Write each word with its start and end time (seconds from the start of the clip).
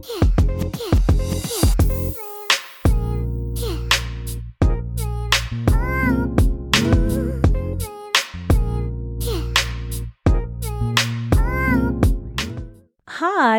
Hi, 0.00 0.04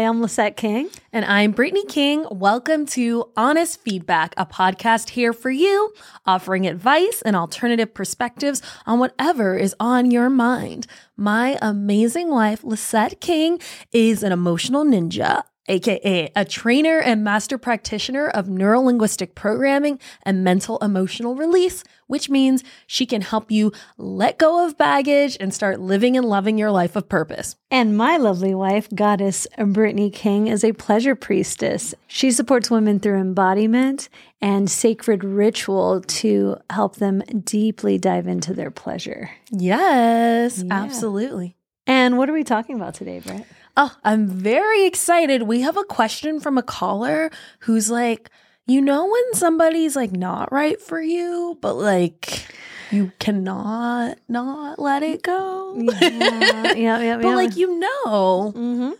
I'm 0.05 0.21
Lisset 0.21 0.55
King. 0.55 0.89
And 1.11 1.25
I'm 1.25 1.53
Brittney 1.53 1.85
King. 1.89 2.25
Welcome 2.31 2.85
to 2.87 3.29
Honest 3.35 3.81
Feedback, 3.81 4.33
a 4.37 4.45
podcast 4.45 5.09
here 5.09 5.33
for 5.33 5.49
you, 5.49 5.93
offering 6.25 6.65
advice 6.65 7.21
and 7.23 7.35
alternative 7.35 7.93
perspectives 7.93 8.61
on 8.85 8.99
whatever 8.99 9.57
is 9.57 9.75
on 9.77 10.11
your 10.11 10.29
mind. 10.29 10.87
My 11.17 11.57
amazing 11.61 12.29
wife, 12.29 12.61
Lisset 12.61 13.19
King, 13.19 13.59
is 13.91 14.23
an 14.23 14.31
emotional 14.31 14.85
ninja, 14.85 15.43
aka 15.69 16.29
a 16.35 16.43
trainer 16.43 16.99
and 16.99 17.23
master 17.23 17.57
practitioner 17.57 18.27
of 18.27 18.47
neurolinguistic 18.47 19.35
programming 19.35 19.99
and 20.23 20.43
mental 20.43 20.77
emotional 20.79 21.35
release, 21.35 21.83
which 22.07 22.29
means 22.29 22.63
she 22.87 23.05
can 23.05 23.21
help 23.21 23.51
you 23.51 23.71
let 23.97 24.37
go 24.37 24.65
of 24.65 24.77
baggage 24.77 25.37
and 25.39 25.53
start 25.53 25.79
living 25.79 26.17
and 26.17 26.25
loving 26.25 26.57
your 26.57 26.71
life 26.71 26.95
of 26.95 27.07
purpose. 27.07 27.55
And 27.71 27.95
my 27.95 28.17
lovely 28.17 28.55
wife, 28.55 28.89
Goddess 28.93 29.45
Brittney 29.57 30.11
King, 30.11 30.47
is 30.47 30.63
a 30.63 30.73
pleasure 30.73 31.15
priestess. 31.15 31.93
She 32.07 32.31
supports 32.31 32.71
women 32.71 32.99
through 32.99 33.19
embodiment 33.19 34.09
and 34.41 34.69
sacred 34.69 35.23
ritual 35.23 36.01
to 36.01 36.57
help 36.69 36.95
them 36.95 37.19
deeply 37.43 37.97
dive 37.97 38.27
into 38.27 38.53
their 38.53 38.71
pleasure. 38.71 39.29
Yes, 39.51 40.63
Yeah. 40.65 40.73
absolutely. 40.83 41.55
And 41.85 42.17
what 42.17 42.29
are 42.29 42.33
we 42.33 42.43
talking 42.43 42.75
about 42.75 42.93
today, 42.95 43.19
Britt? 43.19 43.45
Oh, 43.81 43.95
I'm 44.03 44.27
very 44.27 44.85
excited. 44.85 45.43
We 45.43 45.61
have 45.61 45.77
a 45.77 45.85
question 45.85 46.41
from 46.41 46.57
a 46.57 46.61
caller 46.63 47.31
who's 47.59 47.89
like, 47.89 48.29
you 48.67 48.81
know, 48.81 49.05
when 49.05 49.33
somebody's 49.33 49.95
like 49.95 50.11
not 50.11 50.51
right 50.51 50.81
for 50.81 51.01
you, 51.01 51.57
but 51.61 51.75
like 51.75 52.45
you 52.91 53.13
cannot 53.19 54.17
not 54.27 54.79
let 54.79 55.01
it 55.01 55.23
go. 55.23 55.75
Yeah, 55.77 56.73
yeah, 56.73 56.99
yeah. 56.99 57.17
but 57.21 57.35
like 57.35 57.55
you 57.55 57.79
know. 57.79 58.51
mm-hmm. 58.53 58.91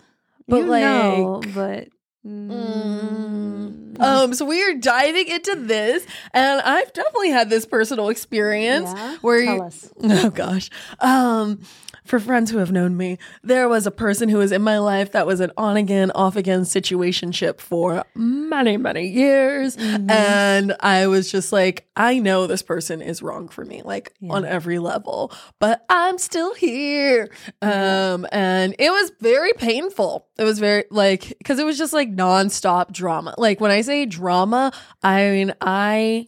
but, 0.48 0.58
you 0.58 0.66
like- 0.66 0.84
know, 0.84 1.42
but 1.54 1.90
Mm. 2.26 4.00
Um, 4.00 4.34
so 4.34 4.44
we 4.46 4.62
are 4.64 4.74
diving 4.76 5.28
into 5.30 5.56
this, 5.56 6.06
and 6.34 6.62
I've 6.62 6.92
definitely 6.92 7.30
had 7.30 7.50
this 7.50 7.66
personal 7.66 8.10
experience 8.10 8.92
Yeah? 8.94 9.18
where 9.22 9.44
Tell 9.44 9.56
you, 9.56 9.64
us. 9.64 9.92
Oh 10.04 10.30
gosh. 10.30 10.70
Um 11.00 11.62
for 12.10 12.20
friends 12.20 12.50
who 12.52 12.58
have 12.58 12.72
known 12.72 12.98
me, 12.98 13.18
there 13.44 13.70
was 13.70 13.86
a 13.86 13.92
person 13.92 14.30
who 14.30 14.38
was 14.40 14.52
in 14.52 14.62
my 14.62 14.80
life 14.80 15.12
that 15.12 15.28
was 15.28 15.40
an 15.40 15.52
on 15.58 15.78
again, 15.78 16.12
off 16.16 16.36
again 16.36 16.62
situationship 16.62 17.60
for 17.60 18.04
many, 18.16 18.78
many 18.78 19.08
years. 19.08 19.78
Mm-hmm. 19.78 20.10
And 20.10 20.76
I 20.80 21.08
was 21.08 21.32
just 21.32 21.52
like, 21.54 21.88
I 21.96 22.20
know 22.20 22.48
this 22.48 22.64
person 22.64 23.02
is 23.02 23.22
wrong 23.22 23.48
for 23.48 23.64
me, 23.64 23.82
like 23.84 24.12
Yeah. 24.20 24.34
on 24.34 24.44
every 24.46 24.80
level, 24.80 25.32
but 25.60 25.86
I'm 25.90 26.18
still 26.18 26.54
here. 26.56 27.30
Um, 27.62 28.26
and 28.32 28.76
it 28.80 28.90
was 28.90 29.12
very 29.22 29.54
painful. 29.54 30.28
It 30.38 30.44
was 30.44 30.60
very 30.60 30.86
like, 30.90 31.38
cause 31.46 31.60
it 31.60 31.66
was 31.66 31.78
just 31.78 31.94
like 31.94 32.12
nonstop 32.14 32.92
drama. 32.92 33.36
Like 33.38 33.62
when 33.62 33.72
I 33.72 33.82
say 33.82 34.06
drama, 34.06 34.72
I 35.04 35.30
mean, 35.30 35.54
I 35.62 36.28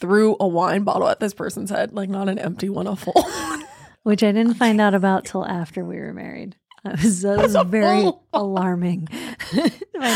threw 0.00 0.36
a 0.40 0.48
wine 0.48 0.82
bottle 0.84 1.08
at 1.08 1.20
this 1.20 1.34
person's 1.34 1.70
head, 1.70 1.92
like 1.92 2.08
not 2.08 2.28
an 2.28 2.38
empty 2.38 2.68
one, 2.68 2.86
a 2.86 2.96
full 2.96 3.12
one. 3.22 3.64
Which 4.02 4.22
I 4.22 4.32
didn't 4.32 4.54
find 4.54 4.80
out 4.80 4.94
about 4.94 5.24
till 5.24 5.44
after 5.46 5.84
we 5.84 5.98
were 5.98 6.12
married. 6.12 6.56
That 6.84 7.00
was, 7.02 7.22
that 7.22 7.38
was 7.38 7.54
very 7.68 8.10
alarming. 8.32 9.06
find 9.52 9.72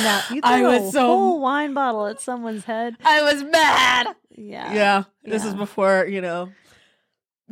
out 0.06 0.30
you 0.30 0.40
threw 0.40 0.50
I 0.50 0.58
a 0.58 0.80
was 0.82 0.92
so- 0.92 1.06
whole 1.06 1.40
wine 1.40 1.74
bottle 1.74 2.06
at 2.06 2.20
someone's 2.20 2.64
head. 2.64 2.96
I 3.04 3.22
was 3.22 3.42
mad. 3.44 4.08
Yeah, 4.38 4.74
Yeah, 4.74 5.04
this 5.24 5.44
is 5.44 5.54
before, 5.54 6.06
you 6.06 6.20
know, 6.20 6.50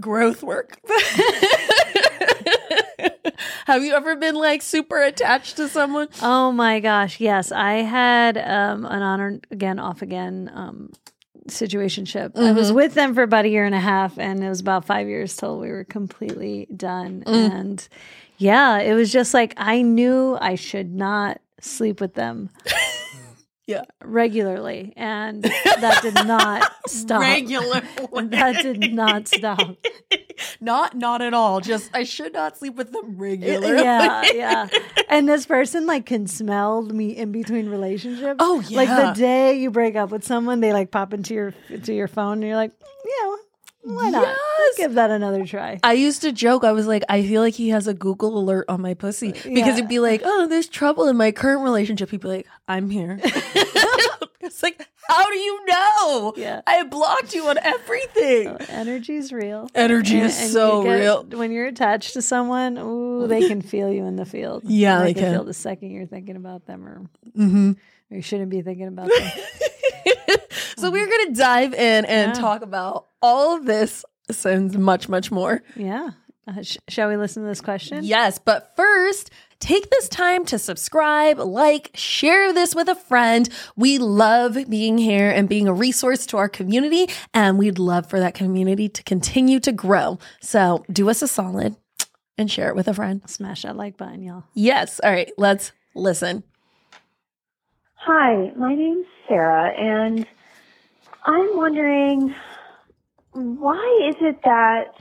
growth 0.00 0.42
work. 0.42 0.78
Have 3.66 3.82
you 3.82 3.94
ever 3.94 4.16
been 4.16 4.34
like 4.34 4.60
super 4.60 5.00
attached 5.02 5.56
to 5.56 5.68
someone? 5.68 6.08
Oh 6.20 6.52
my 6.52 6.80
gosh, 6.80 7.18
yes, 7.20 7.50
I 7.50 7.74
had 7.76 8.36
um, 8.36 8.84
an 8.84 9.00
on 9.02 9.20
and 9.20 9.46
again, 9.50 9.78
off 9.78 10.02
again 10.02 10.50
um, 10.54 10.90
situationship. 11.48 12.36
I 12.36 12.52
was 12.52 12.70
Mhm. 12.70 12.74
with 12.74 12.94
them 12.94 13.14
for 13.14 13.22
about 13.22 13.44
a 13.44 13.48
year 13.48 13.64
and 13.64 13.74
a 13.74 13.80
half, 13.80 14.18
and 14.18 14.42
it 14.42 14.48
was 14.48 14.60
about 14.60 14.84
five 14.84 15.08
years 15.08 15.36
till 15.36 15.58
we 15.58 15.68
were 15.68 15.84
completely 15.84 16.66
done. 16.74 17.22
Mm. 17.26 17.50
And 17.52 17.88
yeah, 18.38 18.78
it 18.78 18.94
was 18.94 19.12
just 19.12 19.34
like 19.34 19.54
I 19.56 19.82
knew 19.82 20.36
I 20.40 20.54
should 20.54 20.92
not 20.94 21.40
sleep 21.60 22.00
with 22.00 22.14
them. 22.14 22.50
Yeah. 23.66 23.84
regularly, 24.02 24.92
and 24.94 25.42
that 25.42 26.00
did 26.02 26.12
not 26.26 26.70
stop. 26.86 27.22
Regular. 27.22 27.80
That 28.12 28.58
did 28.62 28.92
not 28.92 29.26
stop. 29.26 29.76
Not 30.60 30.94
not 30.96 31.22
at 31.22 31.34
all. 31.34 31.60
Just 31.60 31.90
I 31.94 32.04
should 32.04 32.32
not 32.32 32.56
sleep 32.56 32.74
with 32.76 32.92
them 32.92 33.04
uh, 33.04 33.14
regularly. 33.22 33.82
Yeah, 33.82 34.22
yeah. 34.34 34.68
And 35.08 35.28
this 35.28 35.46
person 35.46 35.86
like 35.86 36.06
can 36.06 36.26
smell 36.26 36.82
me 36.82 37.16
in 37.16 37.32
between 37.32 37.68
relationships. 37.68 38.36
Oh, 38.38 38.60
yeah. 38.68 38.76
Like 38.76 38.88
the 38.88 39.20
day 39.20 39.58
you 39.58 39.70
break 39.70 39.96
up 39.96 40.10
with 40.10 40.24
someone, 40.24 40.60
they 40.60 40.72
like 40.72 40.90
pop 40.90 41.12
into 41.14 41.34
your 41.34 41.54
to 41.84 41.92
your 41.94 42.08
phone, 42.08 42.34
and 42.34 42.44
you're 42.44 42.56
like, 42.56 42.72
yeah, 43.04 43.36
why 43.82 44.10
not? 44.10 44.26
Yes. 44.26 44.76
Give 44.78 44.94
that 44.94 45.10
another 45.10 45.44
try. 45.46 45.78
I 45.84 45.92
used 45.92 46.22
to 46.22 46.32
joke. 46.32 46.64
I 46.64 46.72
was 46.72 46.86
like, 46.86 47.04
I 47.08 47.22
feel 47.22 47.42
like 47.42 47.54
he 47.54 47.68
has 47.68 47.86
a 47.86 47.94
Google 47.94 48.38
alert 48.38 48.64
on 48.68 48.80
my 48.80 48.94
pussy 48.94 49.32
because 49.32 49.46
Yeah. 49.46 49.72
it'd 49.74 49.88
be 49.88 50.00
like, 50.00 50.22
oh, 50.24 50.46
there's 50.48 50.68
trouble 50.68 51.06
in 51.06 51.16
my 51.16 51.30
current 51.32 51.62
relationship. 51.62 52.10
He'd 52.10 52.20
be 52.20 52.28
like, 52.28 52.46
I'm 52.66 52.90
here. 52.90 53.20
it's 54.44 54.62
like, 54.62 54.80
how 55.08 55.24
do 55.30 55.36
you 55.38 55.66
know? 55.66 56.32
Yeah. 56.36 56.60
I 56.66 56.82
blocked 56.84 57.34
you 57.34 57.46
on 57.48 57.58
everything. 57.58 58.44
So 58.44 58.58
energy's 58.68 59.32
real. 59.32 59.68
Energy 59.74 60.18
is 60.20 60.34
And- 60.36 60.44
and 60.44 60.52
so 60.52 60.82
get- 60.82 60.92
real. 61.00 61.22
When 61.24 61.50
you're 61.52 61.66
attached 61.66 62.12
to 62.14 62.22
someone, 62.22 62.78
ooh, 62.78 63.26
they 63.26 63.48
can 63.48 63.62
feel 63.72 63.90
you 63.92 64.04
in 64.06 64.16
the 64.16 64.24
field. 64.24 64.62
Yeah, 64.64 65.00
they 65.02 65.14
can 65.14 65.22
can. 65.24 65.32
feel 65.34 65.44
the 65.44 65.54
second 65.54 65.90
you're 65.90 66.06
thinking 66.06 66.36
about 66.36 66.66
them, 66.66 66.86
or, 66.86 67.02
Mm-hmm. 67.36 67.70
or 68.10 68.16
you 68.16 68.22
shouldn't 68.22 68.50
be 68.50 68.62
thinking 68.62 68.88
about 68.88 69.08
them. 69.08 69.30
so 70.76 70.90
we're 70.90 71.06
gonna 71.08 71.34
dive 71.34 71.74
in 71.74 72.04
and 72.04 72.34
Yeah. 72.34 72.40
talk 72.40 72.62
about 72.62 73.06
all 73.22 73.56
of 73.56 73.64
this 73.64 74.04
and 74.44 74.78
much, 74.78 75.08
much 75.08 75.30
more. 75.30 75.62
yeah. 75.76 76.10
Uh, 76.46 76.60
sh- 76.62 76.76
shall 76.88 77.08
we 77.08 77.16
listen 77.16 77.42
to 77.42 77.48
this 77.48 77.62
question? 77.62 78.04
Yes, 78.04 78.38
but 78.38 78.76
first, 78.76 79.30
take 79.64 79.88
this 79.88 80.10
time 80.10 80.44
to 80.44 80.58
subscribe, 80.58 81.38
like, 81.38 81.90
share 81.94 82.52
this 82.52 82.74
with 82.74 82.86
a 82.86 82.94
friend. 82.94 83.48
We 83.76 83.96
love 83.96 84.58
being 84.68 84.98
here 84.98 85.30
and 85.30 85.48
being 85.48 85.66
a 85.66 85.72
resource 85.72 86.26
to 86.26 86.36
our 86.36 86.50
community, 86.50 87.06
and 87.32 87.58
we'd 87.58 87.78
love 87.78 88.10
for 88.10 88.20
that 88.20 88.34
community 88.34 88.90
to 88.90 89.02
continue 89.02 89.58
to 89.60 89.72
grow. 89.72 90.18
So 90.42 90.84
do 90.92 91.08
us 91.08 91.22
a 91.22 91.28
solid 91.28 91.76
and 92.36 92.50
share 92.50 92.68
it 92.68 92.76
with 92.76 92.88
a 92.88 92.94
friend. 92.94 93.22
Smash 93.26 93.62
that 93.62 93.74
like 93.74 93.96
button, 93.96 94.22
y'all. 94.22 94.44
Yes. 94.52 95.00
All 95.02 95.10
right, 95.10 95.32
let's 95.38 95.72
listen. 95.94 96.42
Hi, 97.94 98.52
my 98.56 98.74
name's 98.74 99.06
Sarah, 99.26 99.70
and 99.70 100.26
I'm 101.24 101.56
wondering 101.56 102.34
why 103.32 104.08
is 104.10 104.16
it 104.20 104.42
that 104.44 104.92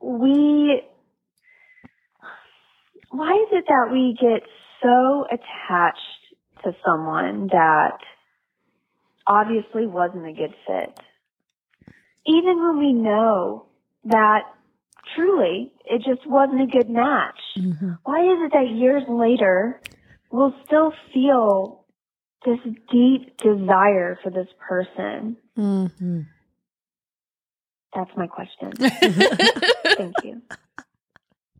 we 0.00 0.82
why 3.16 3.32
is 3.32 3.48
it 3.52 3.64
that 3.68 3.88
we 3.90 4.16
get 4.20 4.42
so 4.82 5.24
attached 5.30 6.00
to 6.64 6.72
someone 6.84 7.48
that 7.48 7.98
obviously 9.26 9.86
wasn't 9.86 10.26
a 10.26 10.32
good 10.32 10.54
fit? 10.66 10.98
Even 12.26 12.58
when 12.58 12.78
we 12.78 12.92
know 12.92 13.66
that 14.04 14.42
truly 15.14 15.72
it 15.84 15.98
just 15.98 16.26
wasn't 16.28 16.60
a 16.60 16.66
good 16.66 16.90
match. 16.90 17.40
Why 18.04 18.20
is 18.20 18.38
it 18.44 18.52
that 18.52 18.68
years 18.74 19.04
later 19.08 19.80
we'll 20.30 20.54
still 20.66 20.92
feel 21.14 21.84
this 22.44 22.58
deep 22.92 23.36
desire 23.38 24.18
for 24.22 24.30
this 24.30 24.48
person? 24.68 25.36
Mm-hmm. 25.56 26.20
That's 27.94 28.10
my 28.16 28.26
question. 28.26 28.72
Thank 29.96 30.16
you. 30.22 30.42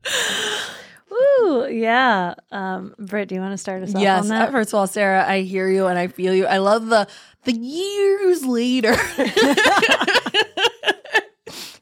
Ooh, 1.17 1.69
yeah. 1.71 2.35
Um, 2.51 2.95
Britt, 2.99 3.29
do 3.29 3.35
you 3.35 3.41
want 3.41 3.53
to 3.53 3.59
start 3.59 3.83
us 3.83 3.95
off 3.95 4.01
yes. 4.01 4.23
on 4.23 4.29
that? 4.29 4.53
First 4.53 4.71
of 4.71 4.75
all, 4.75 4.87
Sarah, 4.87 5.27
I 5.27 5.43
hear 5.43 5.69
you 5.69 5.87
and 5.87 5.99
I 5.99 6.09
feel 6.09 6.35
you. 6.35 6.47
I 6.47 6.59
love 6.59 6.87
the 6.87 7.09
the 7.45 7.53
years 7.53 8.45
later. 8.45 8.95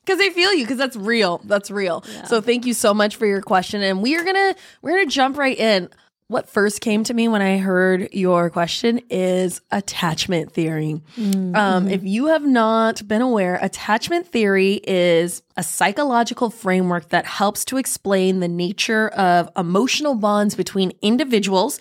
Cause 0.07 0.21
I 0.21 0.29
feel 0.31 0.53
you, 0.53 0.65
because 0.65 0.77
that's 0.77 0.97
real. 0.97 1.41
That's 1.45 1.71
real. 1.71 2.05
Yeah. 2.07 2.25
So 2.25 2.43
thank 2.43 2.67
you 2.67 2.75
so 2.75 2.93
much 2.93 3.17
for 3.17 3.25
your 3.25 3.41
question. 3.41 3.83
And 3.83 4.03
we 4.03 4.17
are 4.17 4.25
gonna 4.25 4.55
we're 4.83 4.91
gonna 4.91 5.07
jump 5.07 5.39
right 5.39 5.59
in. 5.59 5.89
What 6.29 6.49
first 6.49 6.81
came 6.81 7.05
to 7.05 7.12
me 7.12 7.29
when 7.29 7.43
I 7.43 7.59
heard 7.59 8.09
your 8.12 8.49
question 8.49 9.00
is 9.11 9.61
attachment 9.71 10.53
theory. 10.53 11.03
Mm, 11.19 11.55
Um, 11.55 11.87
mhm. 11.87 11.91
if 11.93 12.03
you 12.03 12.26
have 12.26 12.47
not 12.47 13.06
been 13.06 13.21
aware, 13.21 13.59
attachment 13.61 14.26
theory 14.29 14.81
is 14.85 15.43
a 15.59 15.62
psychological 15.62 16.49
framework 16.49 17.11
that 17.11 17.26
helps 17.26 17.65
to 17.67 17.76
explain 17.76 18.41
the 18.41 18.49
nature 18.49 19.09
of 19.09 19.50
emotional 19.55 20.15
bonds 20.15 20.55
between 20.55 20.93
individuals 21.03 21.79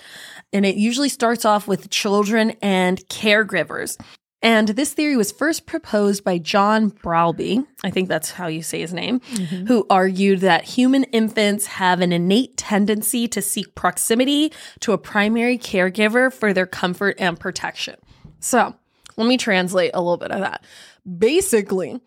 and 0.51 0.65
it 0.65 0.75
usually 0.75 1.09
starts 1.09 1.45
off 1.45 1.67
with 1.67 1.89
children 1.89 2.51
and 2.61 2.99
caregivers. 3.07 3.97
And 4.43 4.67
this 4.67 4.93
theory 4.93 5.15
was 5.15 5.31
first 5.31 5.65
proposed 5.65 6.25
by 6.25 6.37
John 6.37 6.89
Bowlby, 6.89 7.63
I 7.81 7.89
think 7.89 8.09
that's 8.09 8.31
how 8.31 8.47
you 8.47 8.61
say 8.61 8.81
his 8.81 8.93
name, 8.93 9.21
mm-hmm. 9.21 9.67
who 9.67 9.87
argued 9.89 10.41
that 10.41 10.65
human 10.65 11.05
infants 11.05 11.65
have 11.65 12.01
an 12.01 12.11
innate 12.11 12.57
tendency 12.57 13.27
to 13.29 13.41
seek 13.41 13.73
proximity 13.73 14.51
to 14.81 14.91
a 14.91 14.97
primary 14.97 15.57
caregiver 15.57 16.31
for 16.31 16.53
their 16.53 16.67
comfort 16.67 17.15
and 17.19 17.39
protection. 17.39 17.95
So 18.41 18.75
let 19.15 19.27
me 19.27 19.37
translate 19.37 19.91
a 19.93 20.01
little 20.01 20.17
bit 20.17 20.31
of 20.31 20.41
that. 20.41 20.65
Basically, 21.17 22.01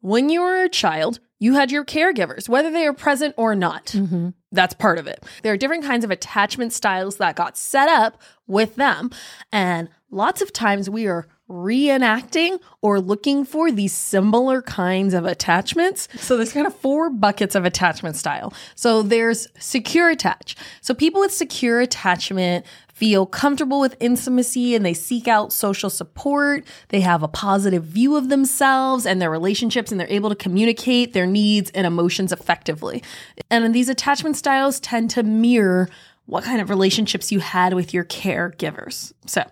when 0.00 0.30
you 0.30 0.40
were 0.40 0.62
a 0.62 0.70
child, 0.70 1.20
you 1.38 1.52
had 1.52 1.70
your 1.70 1.84
caregivers, 1.84 2.48
whether 2.48 2.70
they 2.70 2.86
are 2.86 2.94
present 2.94 3.34
or 3.36 3.54
not. 3.54 3.86
Mm-hmm. 3.88 4.30
That's 4.52 4.72
part 4.72 4.98
of 4.98 5.06
it. 5.06 5.22
There 5.42 5.52
are 5.52 5.58
different 5.58 5.84
kinds 5.84 6.04
of 6.04 6.10
attachment 6.10 6.72
styles 6.72 7.16
that 7.18 7.36
got 7.36 7.58
set 7.58 7.90
up 7.90 8.22
with 8.46 8.76
them. 8.76 9.10
And 9.52 9.90
lots 10.10 10.40
of 10.40 10.52
times 10.52 10.88
we 10.88 11.06
are 11.06 11.26
reenacting 11.48 12.58
or 12.80 13.00
looking 13.00 13.44
for 13.44 13.70
these 13.70 13.92
similar 13.92 14.62
kinds 14.62 15.12
of 15.12 15.26
attachments. 15.26 16.08
So 16.16 16.36
there's 16.36 16.52
kind 16.52 16.66
of 16.66 16.74
four 16.74 17.10
buckets 17.10 17.54
of 17.54 17.64
attachment 17.64 18.16
style. 18.16 18.54
So 18.74 19.02
there's 19.02 19.48
secure 19.58 20.08
attach. 20.08 20.56
So 20.80 20.94
people 20.94 21.20
with 21.20 21.32
secure 21.32 21.80
attachment 21.80 22.64
feel 22.94 23.26
comfortable 23.26 23.80
with 23.80 23.96
intimacy 24.00 24.74
and 24.74 24.86
they 24.86 24.94
seek 24.94 25.28
out 25.28 25.52
social 25.52 25.90
support. 25.90 26.64
They 26.88 27.00
have 27.00 27.22
a 27.22 27.28
positive 27.28 27.84
view 27.84 28.16
of 28.16 28.28
themselves 28.28 29.04
and 29.04 29.20
their 29.20 29.30
relationships 29.30 29.90
and 29.90 30.00
they're 30.00 30.06
able 30.08 30.30
to 30.30 30.36
communicate 30.36 31.12
their 31.12 31.26
needs 31.26 31.70
and 31.72 31.86
emotions 31.86 32.32
effectively. 32.32 33.02
And 33.50 33.74
these 33.74 33.88
attachment 33.88 34.36
styles 34.36 34.80
tend 34.80 35.10
to 35.10 35.22
mirror 35.22 35.90
what 36.26 36.44
kind 36.44 36.60
of 36.62 36.70
relationships 36.70 37.30
you 37.30 37.40
had 37.40 37.74
with 37.74 37.92
your 37.92 38.04
caregivers. 38.04 39.12
So, 39.26 39.44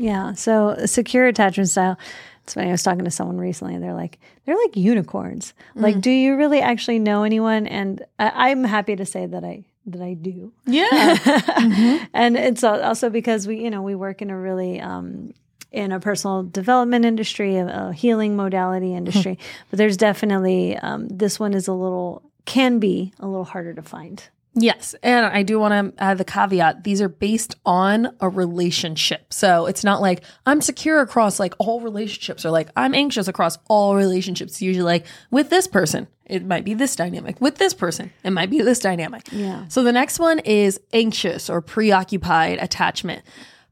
yeah. 0.00 0.32
So, 0.32 0.86
secure 0.86 1.26
attachment 1.26 1.68
style. 1.68 1.98
It's 2.44 2.54
funny. 2.54 2.68
I 2.68 2.72
was 2.72 2.82
talking 2.82 3.04
to 3.04 3.10
someone 3.10 3.38
recently, 3.38 3.74
and 3.74 3.84
they're 3.84 3.94
like, 3.94 4.18
they're 4.44 4.56
like 4.56 4.76
unicorns. 4.76 5.52
Mm. 5.76 5.82
Like, 5.82 6.00
do 6.00 6.10
you 6.10 6.36
really 6.36 6.60
actually 6.60 6.98
know 6.98 7.22
anyone? 7.22 7.66
And 7.66 8.04
I, 8.18 8.50
I'm 8.50 8.64
happy 8.64 8.96
to 8.96 9.04
say 9.04 9.26
that 9.26 9.44
I 9.44 9.64
that 9.86 10.02
I 10.02 10.14
do. 10.14 10.52
Yeah. 10.66 10.88
mm-hmm. 11.16 12.04
And 12.14 12.36
it's 12.36 12.64
also 12.64 13.10
because 13.10 13.46
we, 13.46 13.62
you 13.62 13.70
know, 13.70 13.82
we 13.82 13.94
work 13.94 14.22
in 14.22 14.30
a 14.30 14.38
really, 14.38 14.80
um, 14.80 15.32
in 15.72 15.92
a 15.92 16.00
personal 16.00 16.42
development 16.42 17.04
industry, 17.04 17.56
a, 17.56 17.88
a 17.88 17.92
healing 17.92 18.36
modality 18.36 18.94
industry, 18.94 19.38
but 19.70 19.78
there's 19.78 19.96
definitely, 19.96 20.76
um, 20.76 21.08
this 21.08 21.40
one 21.40 21.54
is 21.54 21.68
a 21.68 21.72
little, 21.72 22.22
can 22.44 22.78
be 22.78 23.12
a 23.18 23.26
little 23.26 23.44
harder 23.44 23.74
to 23.74 23.82
find. 23.82 24.22
Yes. 24.54 24.94
And 25.02 25.26
I 25.26 25.42
do 25.42 25.60
want 25.60 25.96
to 25.96 26.02
add 26.02 26.18
the 26.18 26.24
caveat 26.24 26.82
these 26.84 27.00
are 27.00 27.08
based 27.08 27.54
on 27.64 28.16
a 28.20 28.28
relationship. 28.28 29.32
So 29.32 29.66
it's 29.66 29.84
not 29.84 30.00
like 30.00 30.24
I'm 30.44 30.60
secure 30.60 31.00
across 31.00 31.38
like 31.38 31.54
all 31.58 31.80
relationships 31.80 32.44
or 32.44 32.50
like 32.50 32.68
I'm 32.76 32.94
anxious 32.94 33.28
across 33.28 33.58
all 33.68 33.94
relationships. 33.94 34.52
It's 34.52 34.62
usually 34.62 34.84
like 34.84 35.06
with 35.30 35.50
this 35.50 35.68
person, 35.68 36.08
it 36.26 36.44
might 36.44 36.64
be 36.64 36.74
this 36.74 36.96
dynamic. 36.96 37.40
With 37.40 37.58
this 37.58 37.74
person, 37.74 38.12
it 38.24 38.30
might 38.30 38.50
be 38.50 38.60
this 38.62 38.80
dynamic. 38.80 39.28
Yeah. 39.30 39.66
So 39.68 39.82
the 39.82 39.92
next 39.92 40.18
one 40.18 40.40
is 40.40 40.80
anxious 40.92 41.48
or 41.48 41.60
preoccupied 41.60 42.58
attachment. 42.60 43.22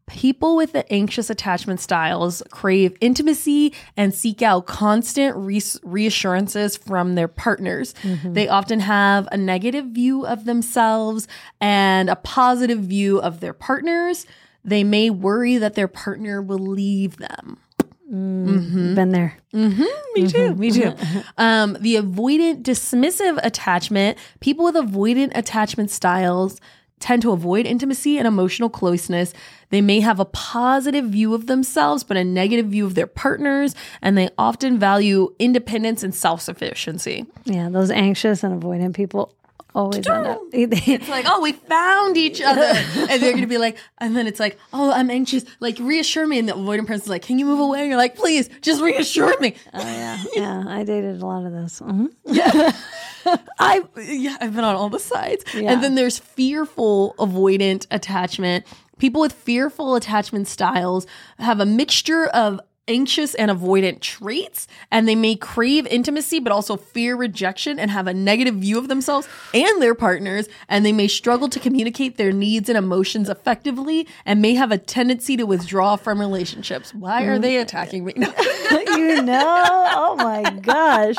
People 0.08 0.56
with 0.56 0.72
the 0.72 0.90
anxious 0.92 1.30
attachment 1.30 1.80
styles 1.80 2.42
crave 2.50 2.96
intimacy 3.00 3.72
and 3.96 4.14
seek 4.14 4.42
out 4.42 4.66
constant 4.66 5.36
re- 5.36 5.62
reassurances 5.82 6.76
from 6.76 7.14
their 7.14 7.28
partners. 7.28 7.94
Mm-hmm. 8.02 8.32
They 8.32 8.48
often 8.48 8.80
have 8.80 9.28
a 9.30 9.36
negative 9.36 9.86
view 9.86 10.26
of 10.26 10.44
themselves 10.44 11.28
and 11.60 12.08
a 12.10 12.16
positive 12.16 12.80
view 12.80 13.20
of 13.20 13.40
their 13.40 13.52
partners. 13.52 14.26
They 14.64 14.84
may 14.84 15.10
worry 15.10 15.58
that 15.58 15.74
their 15.74 15.88
partner 15.88 16.42
will 16.42 16.58
leave 16.58 17.18
them. 17.18 17.58
Mm-hmm. 18.12 18.94
Been 18.94 19.10
there. 19.10 19.36
Mm-hmm. 19.52 19.84
Me 20.14 20.26
too. 20.26 20.54
Me 20.54 20.70
too. 20.70 20.94
Um, 21.38 21.76
the 21.80 21.96
avoidant 21.96 22.62
dismissive 22.62 23.38
attachment, 23.42 24.18
people 24.40 24.64
with 24.64 24.74
avoidant 24.74 25.32
attachment 25.36 25.90
styles 25.90 26.60
tend 27.00 27.22
to 27.22 27.32
avoid 27.32 27.66
intimacy 27.66 28.18
and 28.18 28.26
emotional 28.26 28.68
closeness. 28.68 29.32
They 29.70 29.80
may 29.80 30.00
have 30.00 30.20
a 30.20 30.24
positive 30.24 31.06
view 31.06 31.34
of 31.34 31.46
themselves, 31.46 32.04
but 32.04 32.16
a 32.16 32.24
negative 32.24 32.66
view 32.66 32.86
of 32.86 32.94
their 32.94 33.06
partners, 33.06 33.74
and 34.02 34.16
they 34.16 34.30
often 34.38 34.78
value 34.78 35.34
independence 35.38 36.02
and 36.02 36.14
self 36.14 36.40
sufficiency. 36.40 37.26
Yeah, 37.44 37.68
those 37.68 37.90
anxious 37.90 38.42
and 38.42 38.60
avoidant 38.60 38.94
people 38.94 39.34
always 39.74 40.06
end 40.06 40.26
up. 40.26 40.40
it's 40.52 41.08
like, 41.08 41.24
oh, 41.28 41.40
we 41.40 41.52
found 41.52 42.16
each 42.16 42.40
other. 42.40 42.62
and 42.62 43.22
they're 43.22 43.32
going 43.32 43.42
to 43.42 43.46
be 43.46 43.58
like, 43.58 43.76
and 43.98 44.16
then 44.16 44.26
it's 44.26 44.40
like, 44.40 44.58
oh, 44.72 44.92
I'm 44.92 45.10
anxious. 45.10 45.44
Like, 45.60 45.78
reassure 45.78 46.26
me. 46.26 46.38
And 46.38 46.48
the 46.48 46.54
avoidant 46.54 46.86
person's 46.86 47.08
like, 47.08 47.22
can 47.22 47.38
you 47.38 47.46
move 47.46 47.60
away? 47.60 47.80
And 47.80 47.88
you're 47.88 47.98
like, 47.98 48.16
please, 48.16 48.48
just 48.60 48.82
reassure 48.82 49.38
me. 49.40 49.54
Oh, 49.72 49.80
yeah. 49.80 50.22
Yeah. 50.34 50.64
I 50.66 50.84
dated 50.84 51.22
a 51.22 51.26
lot 51.26 51.44
of 51.44 51.52
those. 51.52 51.80
Mm-hmm. 51.80 52.06
Yeah. 52.24 52.72
I 53.58 53.82
yeah, 53.96 54.36
I've 54.40 54.54
been 54.54 54.64
on 54.64 54.74
all 54.74 54.88
the 54.88 54.98
sides. 54.98 55.44
Yeah. 55.54 55.72
And 55.72 55.82
then 55.82 55.94
there's 55.94 56.18
fearful 56.18 57.14
avoidant 57.18 57.86
attachment. 57.90 58.64
People 58.98 59.20
with 59.20 59.32
fearful 59.32 59.94
attachment 59.94 60.48
styles 60.48 61.06
have 61.38 61.60
a 61.60 61.66
mixture 61.66 62.26
of 62.26 62.60
anxious 62.88 63.34
and 63.34 63.50
avoidant 63.50 64.00
traits 64.00 64.66
and 64.90 65.06
they 65.06 65.14
may 65.14 65.36
crave 65.36 65.86
intimacy 65.86 66.40
but 66.40 66.52
also 66.52 66.76
fear 66.76 67.16
rejection 67.16 67.78
and 67.78 67.90
have 67.90 68.06
a 68.06 68.14
negative 68.14 68.56
view 68.56 68.78
of 68.78 68.88
themselves 68.88 69.28
and 69.54 69.80
their 69.80 69.94
partners 69.94 70.48
and 70.68 70.84
they 70.84 70.92
may 70.92 71.06
struggle 71.06 71.48
to 71.48 71.60
communicate 71.60 72.16
their 72.16 72.32
needs 72.32 72.68
and 72.68 72.78
emotions 72.78 73.28
effectively 73.28 74.06
and 74.24 74.42
may 74.42 74.54
have 74.54 74.72
a 74.72 74.78
tendency 74.78 75.36
to 75.36 75.44
withdraw 75.44 75.96
from 75.96 76.18
relationships 76.18 76.94
why 76.94 77.24
are 77.24 77.38
they 77.38 77.58
attacking 77.58 78.04
me 78.04 78.12
you 78.16 79.22
know 79.22 79.84
oh 79.94 80.16
my 80.16 80.50
gosh 80.60 81.16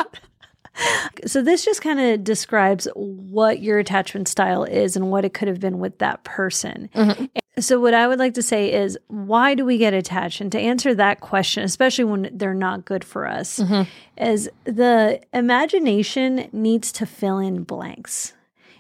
so 1.25 1.41
this 1.41 1.65
just 1.65 1.81
kind 1.81 1.99
of 1.99 2.23
describes 2.23 2.87
what 2.95 3.61
your 3.61 3.79
attachment 3.79 4.27
style 4.27 4.63
is 4.63 4.95
and 4.95 5.11
what 5.11 5.25
it 5.25 5.33
could 5.33 5.47
have 5.47 5.59
been 5.59 5.79
with 5.79 5.97
that 5.99 6.23
person. 6.23 6.89
Mm-hmm. 6.95 7.25
So 7.59 7.79
what 7.79 7.93
I 7.93 8.07
would 8.07 8.19
like 8.19 8.33
to 8.35 8.41
say 8.41 8.73
is 8.73 8.97
why 9.07 9.55
do 9.55 9.65
we 9.65 9.77
get 9.77 9.93
attached? 9.93 10.41
And 10.41 10.51
to 10.51 10.59
answer 10.59 10.93
that 10.95 11.19
question, 11.19 11.63
especially 11.63 12.05
when 12.05 12.29
they're 12.31 12.53
not 12.53 12.85
good 12.85 13.03
for 13.03 13.27
us, 13.27 13.59
mm-hmm. 13.59 13.89
is 14.23 14.49
the 14.63 15.21
imagination 15.33 16.49
needs 16.51 16.91
to 16.93 17.05
fill 17.05 17.39
in 17.39 17.63
blanks. 17.63 18.33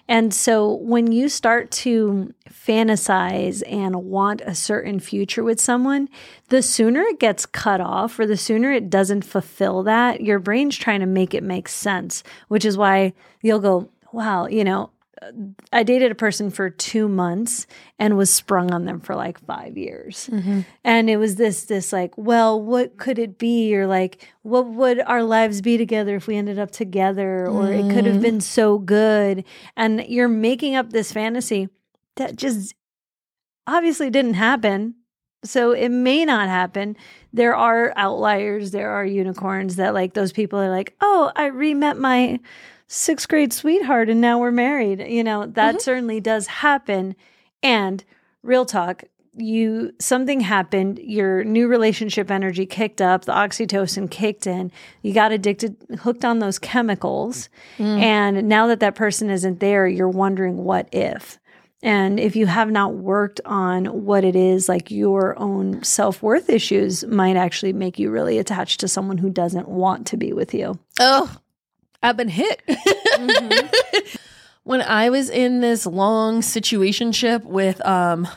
And 0.07 0.33
so 0.33 0.73
when 0.73 1.11
you 1.11 1.29
start 1.29 1.69
to 1.71 2.33
fantasize 2.49 3.61
and 3.67 3.95
want 4.05 4.41
a 4.41 4.55
certain 4.55 4.99
future 4.99 5.43
with 5.43 5.61
someone, 5.61 6.09
the 6.47 6.63
sooner 6.63 7.01
it 7.01 7.19
gets 7.19 7.45
cut 7.45 7.79
off 7.79 8.17
or 8.17 8.25
the 8.25 8.35
sooner 8.35 8.71
it 8.71 8.89
doesn't 8.89 9.21
fulfill 9.21 9.83
that, 9.83 10.21
your 10.21 10.39
brain's 10.39 10.75
trying 10.75 11.01
to 11.01 11.05
make 11.05 11.35
it 11.35 11.43
make 11.43 11.67
sense, 11.67 12.23
which 12.47 12.65
is 12.65 12.75
why 12.75 13.13
you'll 13.43 13.59
go, 13.59 13.87
wow, 14.11 14.47
you 14.47 14.63
know, 14.63 14.89
I 15.73 15.83
dated 15.83 16.11
a 16.11 16.15
person 16.15 16.49
for 16.49 16.69
two 16.69 17.07
months 17.07 17.67
and 17.97 18.17
was 18.17 18.29
sprung 18.29 18.71
on 18.71 18.85
them 18.85 18.99
for 18.99 19.15
like 19.15 19.39
five 19.45 19.77
years. 19.77 20.29
Mm-hmm. 20.31 20.61
And 20.83 21.09
it 21.09 21.17
was 21.17 21.35
this, 21.35 21.65
this 21.65 21.91
like, 21.91 22.17
well, 22.17 22.61
what 22.61 22.97
could 22.97 23.19
it 23.19 23.37
be? 23.37 23.75
Or 23.75 23.85
like, 23.85 24.27
what 24.43 24.67
would 24.67 24.99
our 25.01 25.23
lives 25.23 25.61
be 25.61 25.77
together 25.77 26.15
if 26.15 26.27
we 26.27 26.37
ended 26.37 26.57
up 26.57 26.71
together? 26.71 27.45
Or 27.47 27.63
mm-hmm. 27.65 27.89
it 27.89 27.93
could 27.93 28.05
have 28.05 28.15
mm-hmm. 28.15 28.23
been 28.23 28.41
so 28.41 28.77
good. 28.77 29.43
And 29.75 30.05
you're 30.07 30.27
making 30.27 30.75
up 30.75 30.91
this 30.91 31.11
fantasy 31.11 31.69
that 32.15 32.35
just 32.35 32.73
obviously 33.67 34.09
didn't 34.09 34.35
happen. 34.35 34.95
So 35.43 35.71
it 35.71 35.89
may 35.89 36.25
not 36.25 36.49
happen. 36.49 36.97
There 37.31 37.55
are 37.55 37.93
outliers, 37.95 38.71
there 38.71 38.91
are 38.91 39.05
unicorns 39.05 39.77
that 39.77 39.93
like 39.93 40.13
those 40.13 40.33
people 40.33 40.59
are 40.59 40.69
like, 40.69 40.95
oh, 41.01 41.31
I 41.35 41.45
re 41.45 41.73
met 41.73 41.97
my 41.97 42.39
sixth 42.89 43.29
grade 43.29 43.53
sweetheart 43.53 44.09
and 44.09 44.19
now 44.19 44.39
we're 44.39 44.51
married. 44.51 44.99
You 44.99 45.23
know, 45.23 45.45
that 45.45 45.75
mm-hmm. 45.75 45.79
certainly 45.79 46.19
does 46.19 46.47
happen. 46.47 47.15
And 47.63 48.03
real 48.43 48.65
talk, 48.65 49.03
you 49.35 49.93
something 49.99 50.41
happened, 50.41 50.99
your 50.99 51.43
new 51.43 51.67
relationship 51.67 52.31
energy 52.31 52.65
kicked 52.65 53.01
up, 53.01 53.25
the 53.25 53.31
oxytocin 53.31 54.09
kicked 54.09 54.47
in, 54.47 54.71
you 55.01 55.13
got 55.13 55.31
addicted, 55.31 55.77
hooked 55.99 56.25
on 56.25 56.39
those 56.39 56.59
chemicals. 56.59 57.47
Mm. 57.77 58.01
And 58.01 58.49
now 58.49 58.67
that 58.67 58.79
that 58.81 58.95
person 58.95 59.29
isn't 59.29 59.59
there, 59.59 59.87
you're 59.87 60.09
wondering 60.09 60.57
what 60.57 60.89
if. 60.91 61.39
And 61.81 62.19
if 62.19 62.35
you 62.35 62.47
have 62.47 62.69
not 62.71 62.95
worked 62.95 63.39
on 63.45 63.85
what 63.85 64.25
it 64.25 64.35
is, 64.35 64.67
like 64.67 64.91
your 64.91 65.39
own 65.39 65.81
self 65.83 66.21
worth 66.21 66.49
issues 66.49 67.05
might 67.05 67.37
actually 67.37 67.71
make 67.71 67.99
you 67.99 68.09
really 68.09 68.37
attached 68.37 68.81
to 68.81 68.87
someone 68.87 69.19
who 69.19 69.29
doesn't 69.29 69.69
want 69.69 70.07
to 70.07 70.17
be 70.17 70.33
with 70.33 70.53
you. 70.53 70.77
Oh, 70.99 71.33
I've 72.01 72.17
been 72.17 72.29
hit. 72.29 72.61
Mm-hmm. 72.67 74.17
when 74.63 74.81
I 74.81 75.09
was 75.09 75.29
in 75.29 75.61
this 75.61 75.85
long 75.85 76.41
situationship 76.41 77.43
with 77.43 77.85
um 77.85 78.27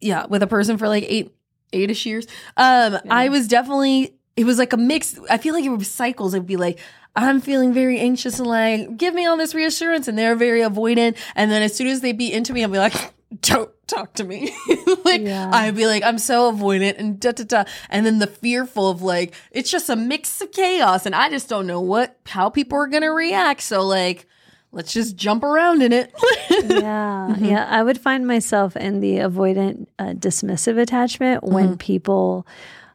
yeah, 0.00 0.26
with 0.26 0.42
a 0.42 0.46
person 0.46 0.78
for 0.78 0.88
like 0.88 1.04
eight 1.06 1.34
eight-ish 1.72 2.06
years, 2.06 2.26
um, 2.56 2.94
yeah. 2.94 3.00
I 3.08 3.28
was 3.28 3.46
definitely 3.46 4.14
it 4.36 4.44
was 4.44 4.58
like 4.58 4.72
a 4.72 4.76
mix. 4.76 5.18
I 5.28 5.38
feel 5.38 5.54
like 5.54 5.64
it 5.64 5.68
was 5.68 5.90
cycles. 5.90 6.34
It'd 6.34 6.46
be 6.46 6.56
like, 6.56 6.78
I'm 7.16 7.40
feeling 7.40 7.72
very 7.72 7.98
anxious 7.98 8.38
and 8.38 8.48
like, 8.48 8.96
give 8.96 9.14
me 9.14 9.26
all 9.26 9.36
this 9.36 9.54
reassurance. 9.54 10.08
And 10.08 10.16
they're 10.16 10.36
very 10.36 10.60
avoidant. 10.60 11.16
And 11.34 11.50
then 11.50 11.62
as 11.62 11.74
soon 11.74 11.88
as 11.88 12.00
they 12.00 12.12
be 12.12 12.32
into 12.32 12.52
me, 12.52 12.62
I'll 12.62 12.70
be 12.70 12.78
like, 12.78 13.12
don't 13.42 13.70
talk 13.86 14.14
to 14.14 14.24
me. 14.24 14.54
like 15.04 15.20
Yeah. 15.22 15.50
I'd 15.52 15.76
be 15.76 15.86
like, 15.86 16.02
I'm 16.02 16.18
so 16.18 16.52
avoidant 16.52 16.98
and 16.98 17.20
da 17.20 17.32
da 17.32 17.44
da. 17.44 17.64
And 17.88 18.04
then 18.04 18.18
the 18.18 18.26
fearful 18.26 18.88
of 18.88 19.02
like, 19.02 19.34
it's 19.50 19.70
just 19.70 19.88
a 19.88 19.96
mix 19.96 20.40
of 20.40 20.52
chaos 20.52 21.06
and 21.06 21.14
I 21.14 21.30
just 21.30 21.48
don't 21.48 21.66
know 21.66 21.80
what 21.80 22.16
how 22.26 22.50
people 22.50 22.78
are 22.78 22.86
gonna 22.86 23.12
react. 23.12 23.62
So 23.62 23.82
like, 23.86 24.26
let's 24.72 24.92
just 24.92 25.16
jump 25.16 25.42
around 25.44 25.82
in 25.82 25.92
it. 25.92 26.12
yeah, 26.50 27.36
yeah. 27.38 27.66
I 27.68 27.82
would 27.82 28.00
find 28.00 28.26
myself 28.26 28.76
in 28.76 29.00
the 29.00 29.16
avoidant, 29.18 29.86
uh, 29.98 30.12
dismissive 30.14 30.78
attachment 30.80 31.44
when 31.44 31.76
people 31.76 32.46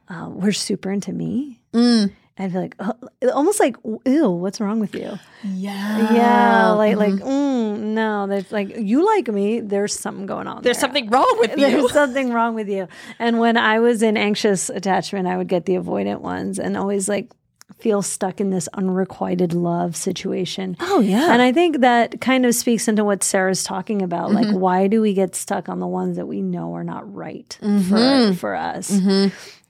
uh, 0.10 0.30
were 0.30 0.52
super 0.54 0.92
into 0.92 1.14
me. 1.14 1.62
Mm. 1.74 2.12
I'd 2.38 2.52
be 2.52 2.60
like, 2.60 2.76
oh, 2.80 2.94
almost 3.34 3.62
like, 3.62 3.78
ew, 4.06 4.30
what's 4.30 4.60
wrong 4.60 4.82
with 4.82 4.94
you? 4.94 5.18
Yeah. 5.44 6.14
Yeah, 6.14 6.70
like, 6.72 6.98
like, 6.98 7.14
mm, 7.14 7.78
no, 7.80 8.28
there's 8.28 8.52
like, 8.52 8.76
you 8.76 9.06
like 9.06 9.30
me. 9.30 9.62
There's 9.62 9.98
something 9.98 10.26
going 10.26 10.46
on. 10.48 10.62
there's 10.62 10.76
there. 10.76 10.82
something 10.82 11.10
wrong 11.10 11.34
with 11.40 11.52
you. 11.52 11.58
There's 11.58 11.94
something 12.02 12.34
wrong 12.34 12.54
with 12.54 12.68
you. 12.68 12.90
And 13.20 13.40
when 13.40 13.56
I 13.56 13.80
was 13.80 14.02
in 14.04 14.18
anxious 14.18 14.70
attachment, 14.70 15.28
I 15.28 15.38
would 15.38 15.48
get 15.48 15.66
the 15.66 15.76
avoidant 15.76 16.20
ones 16.20 16.60
and 16.60 16.76
always 16.76 17.08
like 17.08 17.32
feel 17.80 18.02
stuck 18.02 18.42
in 18.42 18.50
this 18.50 18.68
unrequited 18.74 19.54
love 19.54 19.96
situation. 19.96 20.76
Oh 20.82 21.00
yeah. 21.00 21.32
And 21.32 21.42
I 21.42 21.52
think 21.54 21.80
that 21.82 22.20
kind 22.20 22.46
of 22.46 22.54
speaks 22.54 22.88
into 22.90 23.04
what 23.06 23.24
Sarah's 23.24 23.64
talking 23.64 24.02
about. 24.02 24.32
Like, 24.34 24.46
Mm-hmm. 24.48 24.60
why 24.60 24.88
do 24.88 25.00
we 25.02 25.14
get 25.14 25.36
stuck 25.36 25.70
on 25.70 25.80
the 25.80 25.88
ones 25.88 26.18
that 26.18 26.26
we 26.28 26.42
know 26.42 26.74
are 26.76 26.84
not 26.84 27.12
right 27.14 27.58
Mm-hmm. 27.62 28.34
for, 28.34 28.40
for 28.40 28.56
us? 28.56 28.92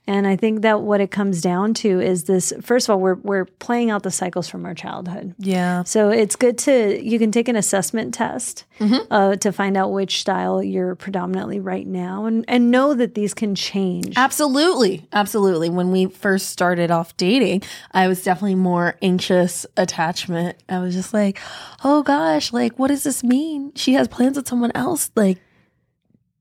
And 0.08 0.26
I 0.26 0.36
think 0.36 0.62
that 0.62 0.82
what 0.82 1.00
it 1.00 1.10
comes 1.10 1.40
down 1.40 1.74
to 1.74 2.00
is 2.00 2.24
this 2.24 2.52
first 2.62 2.88
of 2.88 2.92
all, 2.92 3.00
we're, 3.00 3.14
we're 3.16 3.44
playing 3.44 3.90
out 3.90 4.04
the 4.04 4.10
cycles 4.10 4.48
from 4.48 4.64
our 4.64 4.74
childhood. 4.74 5.34
yeah. 5.38 5.82
So 5.82 6.10
it's 6.10 6.36
good 6.36 6.58
to, 6.58 7.02
you 7.02 7.18
can 7.18 7.32
take 7.32 7.48
an 7.48 7.56
assessment 7.56 8.14
test 8.14 8.64
Mm-hmm. 8.78 9.10
uh, 9.10 9.36
to 9.36 9.52
find 9.52 9.74
out 9.74 9.90
which 9.90 10.20
style 10.20 10.62
you're 10.62 10.94
predominantly 10.96 11.58
right 11.60 11.86
now 11.86 12.26
and, 12.26 12.44
and 12.46 12.70
know 12.70 12.92
that 12.92 13.14
these 13.14 13.32
can 13.32 13.54
change. 13.54 14.12
Absolutely. 14.18 15.08
Absolutely. 15.14 15.70
When 15.70 15.90
we 15.92 16.06
first 16.06 16.50
started 16.50 16.90
off 16.90 17.16
dating, 17.16 17.62
I 17.92 18.06
was 18.06 18.22
definitely 18.22 18.56
more 18.56 18.96
anxious 19.00 19.64
attachment. 19.78 20.62
I 20.68 20.80
was 20.80 20.94
just 20.94 21.14
like, 21.14 21.40
oh 21.84 22.02
gosh, 22.02 22.52
like, 22.52 22.78
what 22.78 22.88
does 22.88 23.02
this 23.02 23.24
mean? 23.24 23.72
She 23.76 23.94
has 23.94 24.08
plans 24.08 24.36
with 24.36 24.46
someone 24.46 24.72
else. 24.74 25.10
Like, 25.16 25.38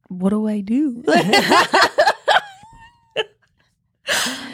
what 0.10 0.32
do 0.32 0.46
I 0.48 0.60
do? 0.60 1.02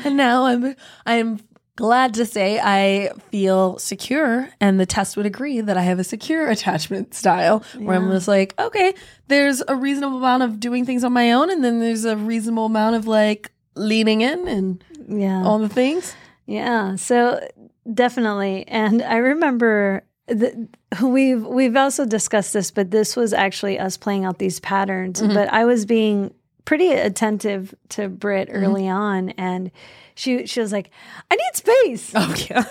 and 0.03 0.17
now 0.17 0.46
I'm, 0.46 0.75
I'm 1.05 1.39
glad 1.75 2.13
to 2.15 2.25
say 2.25 2.60
I 2.60 3.12
feel 3.29 3.79
secure 3.79 4.50
and 4.60 4.79
the 4.79 4.86
test 4.86 5.17
would 5.17 5.25
agree 5.25 5.62
that 5.62 5.77
I 5.77 5.81
have 5.81 6.00
a 6.00 6.03
secure 6.03 6.50
attachment 6.50 7.13
style 7.13 7.63
where 7.77 7.98
I'm 7.98 8.12
just 8.12 8.27
like, 8.27 8.53
okay, 8.60 8.93
there's 9.27 9.63
a 9.67 9.75
reasonable 9.75 10.17
amount 10.17 10.43
of 10.43 10.60
doing 10.60 10.86
things 10.86 11.03
on 11.03 11.13
my 11.13 11.31
own 11.31 11.50
and 11.50 11.63
then 11.63 11.79
there's 11.79 12.05
a 12.05 12.17
reasonable 12.17 12.65
amount 12.65 12.96
of 12.96 13.08
like 13.08 13.51
leaning 13.75 14.22
in 14.22 14.48
and 14.48 14.84
yeah. 15.08 15.43
all 15.43 15.60
the 15.60 15.70
things. 15.70 16.13
Yeah, 16.46 16.96
so 16.98 17.48
definitely. 17.91 18.67
And 18.67 19.01
I 19.01 19.17
remember 19.17 20.03
that 20.27 20.53
we've 21.01 21.46
we've 21.46 21.75
also 21.75 22.05
discussed 22.05 22.53
this, 22.53 22.72
but 22.72 22.91
this 22.91 23.15
was 23.15 23.34
actually 23.34 23.79
us 23.79 23.98
playing 23.98 24.25
out 24.25 24.38
these 24.38 24.60
patterns. 24.60 25.22
Mm-hmm. 25.22 25.34
But 25.34 25.51
I 25.51 25.65
was 25.65 25.86
being 25.86 26.34
pretty 26.65 26.91
attentive 26.91 27.73
to 27.89 28.07
Britt 28.09 28.49
Mm-hmm. 28.49 28.63
early 28.63 28.87
on, 28.87 29.29
and 29.31 29.71
she 30.15 30.45
she 30.45 30.59
was 30.59 30.71
like, 30.71 30.91
"I 31.29 31.35
need 31.35 31.55
space," 31.55 32.11
Oh 32.15 32.35
yeah. 32.49 32.63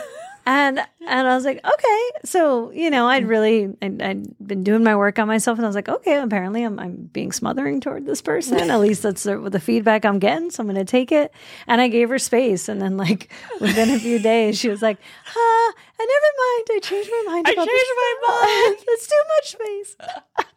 and 0.47 0.78
and 1.06 1.28
I 1.28 1.35
was 1.35 1.44
like, 1.44 1.59
"Okay." 1.64 2.11
So 2.25 2.70
you 2.70 2.90
know, 2.90 3.06
I'd 3.09 3.26
really 3.26 3.75
I'd, 3.82 4.00
I'd 4.02 4.47
been 4.47 4.62
doing 4.64 4.82
my 4.85 4.94
work 4.97 5.18
on 5.18 5.26
myself, 5.26 5.59
and 5.59 5.66
I 5.66 5.68
was 5.68 5.75
like, 5.76 5.88
"Okay, 5.88 6.18
apparently 6.20 6.62
I'm 6.62 6.78
I'm 6.78 7.11
being 7.12 7.32
smothering 7.32 7.80
toward 7.80 8.06
this 8.06 8.23
person. 8.23 8.70
At 8.70 8.80
least 8.80 9.02
that's 9.02 9.23
the, 9.25 9.38
the 9.38 9.61
feedback 9.61 10.04
I'm 10.04 10.18
getting, 10.18 10.50
so 10.50 10.62
I'm 10.62 10.66
going 10.66 10.76
to 10.76 10.85
take 10.85 11.12
it." 11.12 11.32
And 11.66 11.80
I 11.80 11.88
gave 11.88 12.09
her 12.11 12.18
space, 12.18 12.68
and 12.68 12.80
then 12.80 12.97
like 12.97 13.30
within 13.61 13.90
a 13.90 13.99
few 13.99 14.18
days, 14.18 14.59
she 14.59 14.68
was 14.68 14.82
like, 14.82 14.99
"Ah, 15.37 15.73
and 15.99 16.09
never 16.09 16.30
mind. 16.38 16.66
I 16.73 16.78
changed 16.82 17.11
my 17.11 17.32
mind. 17.32 17.47
I 17.49 17.54
changed 17.54 17.70
this. 17.70 17.88
my 17.97 18.14
mind." 18.28 18.76
it's 18.88 19.06
too 19.06 19.23
much 19.37 19.49
space." 19.50 19.97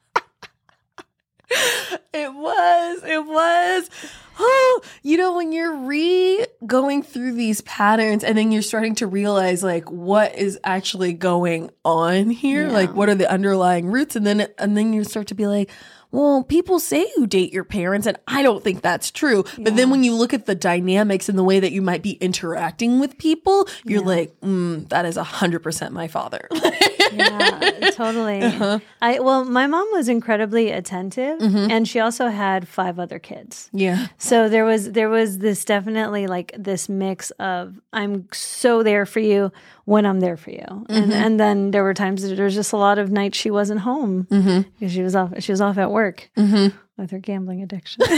It 2.15 2.31
was. 2.31 3.03
It 3.03 3.25
was. 3.25 3.89
Oh, 4.37 4.81
you 5.01 5.17
know, 5.17 5.35
when 5.35 5.51
you're 5.51 5.75
re 5.75 6.45
going 6.65 7.01
through 7.01 7.33
these 7.33 7.61
patterns 7.61 8.23
and 8.23 8.37
then 8.37 8.51
you're 8.51 8.61
starting 8.61 8.93
to 8.95 9.07
realize 9.07 9.63
like 9.63 9.89
what 9.89 10.35
is 10.37 10.59
actually 10.63 11.13
going 11.13 11.71
on 11.83 12.29
here, 12.29 12.67
Yeah. 12.67 12.71
like 12.73 12.93
what 12.93 13.09
are 13.09 13.15
the 13.15 13.29
underlying 13.31 13.87
roots, 13.87 14.15
and 14.15 14.27
then 14.27 14.47
and 14.59 14.77
then 14.77 14.93
you 14.93 15.03
start 15.03 15.25
to 15.27 15.35
be 15.35 15.47
like, 15.47 15.71
well, 16.11 16.43
people 16.43 16.79
say 16.79 17.07
you 17.17 17.25
date 17.25 17.51
your 17.51 17.63
parents, 17.63 18.05
and 18.05 18.17
I 18.27 18.43
don't 18.43 18.63
think 18.63 18.83
that's 18.83 19.09
true. 19.09 19.43
But 19.57 19.75
then 19.75 19.89
when 19.89 20.03
you 20.03 20.13
look 20.13 20.35
at 20.35 20.45
the 20.45 20.53
dynamics 20.55 21.29
and 21.29 21.37
the 21.37 21.43
way 21.43 21.59
that 21.59 21.71
you 21.71 21.81
might 21.81 22.03
be 22.03 22.11
interacting 22.11 22.99
with 22.99 23.17
people, 23.17 23.67
you're 23.85 24.05
like, 24.05 24.39
mm, 24.41 24.87
that 24.89 25.05
is 25.05 25.17
hundred 25.17 25.61
percent 25.63 25.93
my 25.95 26.07
father. 26.07 26.47
yeah, 27.17 27.89
totally. 27.91 28.41
Uh-huh. 28.41 28.79
I 29.01 29.19
well, 29.19 29.45
my 29.45 29.67
mom 29.67 29.87
was 29.91 30.07
incredibly 30.09 30.69
attentive, 30.71 31.39
Mm-hmm. 31.39 31.71
and 31.71 31.87
she 31.87 31.99
also 31.99 32.27
had 32.27 32.67
five 32.67 32.99
other 32.99 33.19
kids. 33.19 33.69
yeah. 33.73 34.07
So 34.17 34.49
there 34.49 34.65
was 34.65 34.91
there 34.91 35.09
was 35.09 35.39
this 35.39 35.65
definitely 35.65 36.27
like 36.27 36.51
this 36.57 36.89
mix 36.89 37.31
of 37.39 37.79
I'm 37.91 38.27
so 38.33 38.83
there 38.83 39.05
for 39.05 39.19
you 39.19 39.51
when 39.85 40.05
I'm 40.05 40.19
there 40.19 40.37
for 40.37 40.51
you, 40.51 40.65
Mm-hmm. 40.67 40.93
and 40.93 41.13
and 41.13 41.39
then 41.39 41.71
there 41.71 41.83
were 41.83 41.93
times 41.93 42.21
that 42.23 42.35
there 42.35 42.45
was 42.45 42.55
just 42.55 42.73
a 42.73 42.77
lot 42.77 42.97
of 42.99 43.11
nights 43.11 43.37
she 43.37 43.51
wasn't 43.51 43.81
home 43.81 44.27
Mm-hmm. 44.31 44.69
because 44.79 44.93
she 44.93 45.01
was 45.03 45.15
off 45.15 45.31
she 45.39 45.51
was 45.51 45.61
off 45.61 45.77
at 45.77 45.91
work 45.91 46.29
with 46.97 47.11
her 47.11 47.19
gambling 47.19 47.61
addiction. 47.63 48.03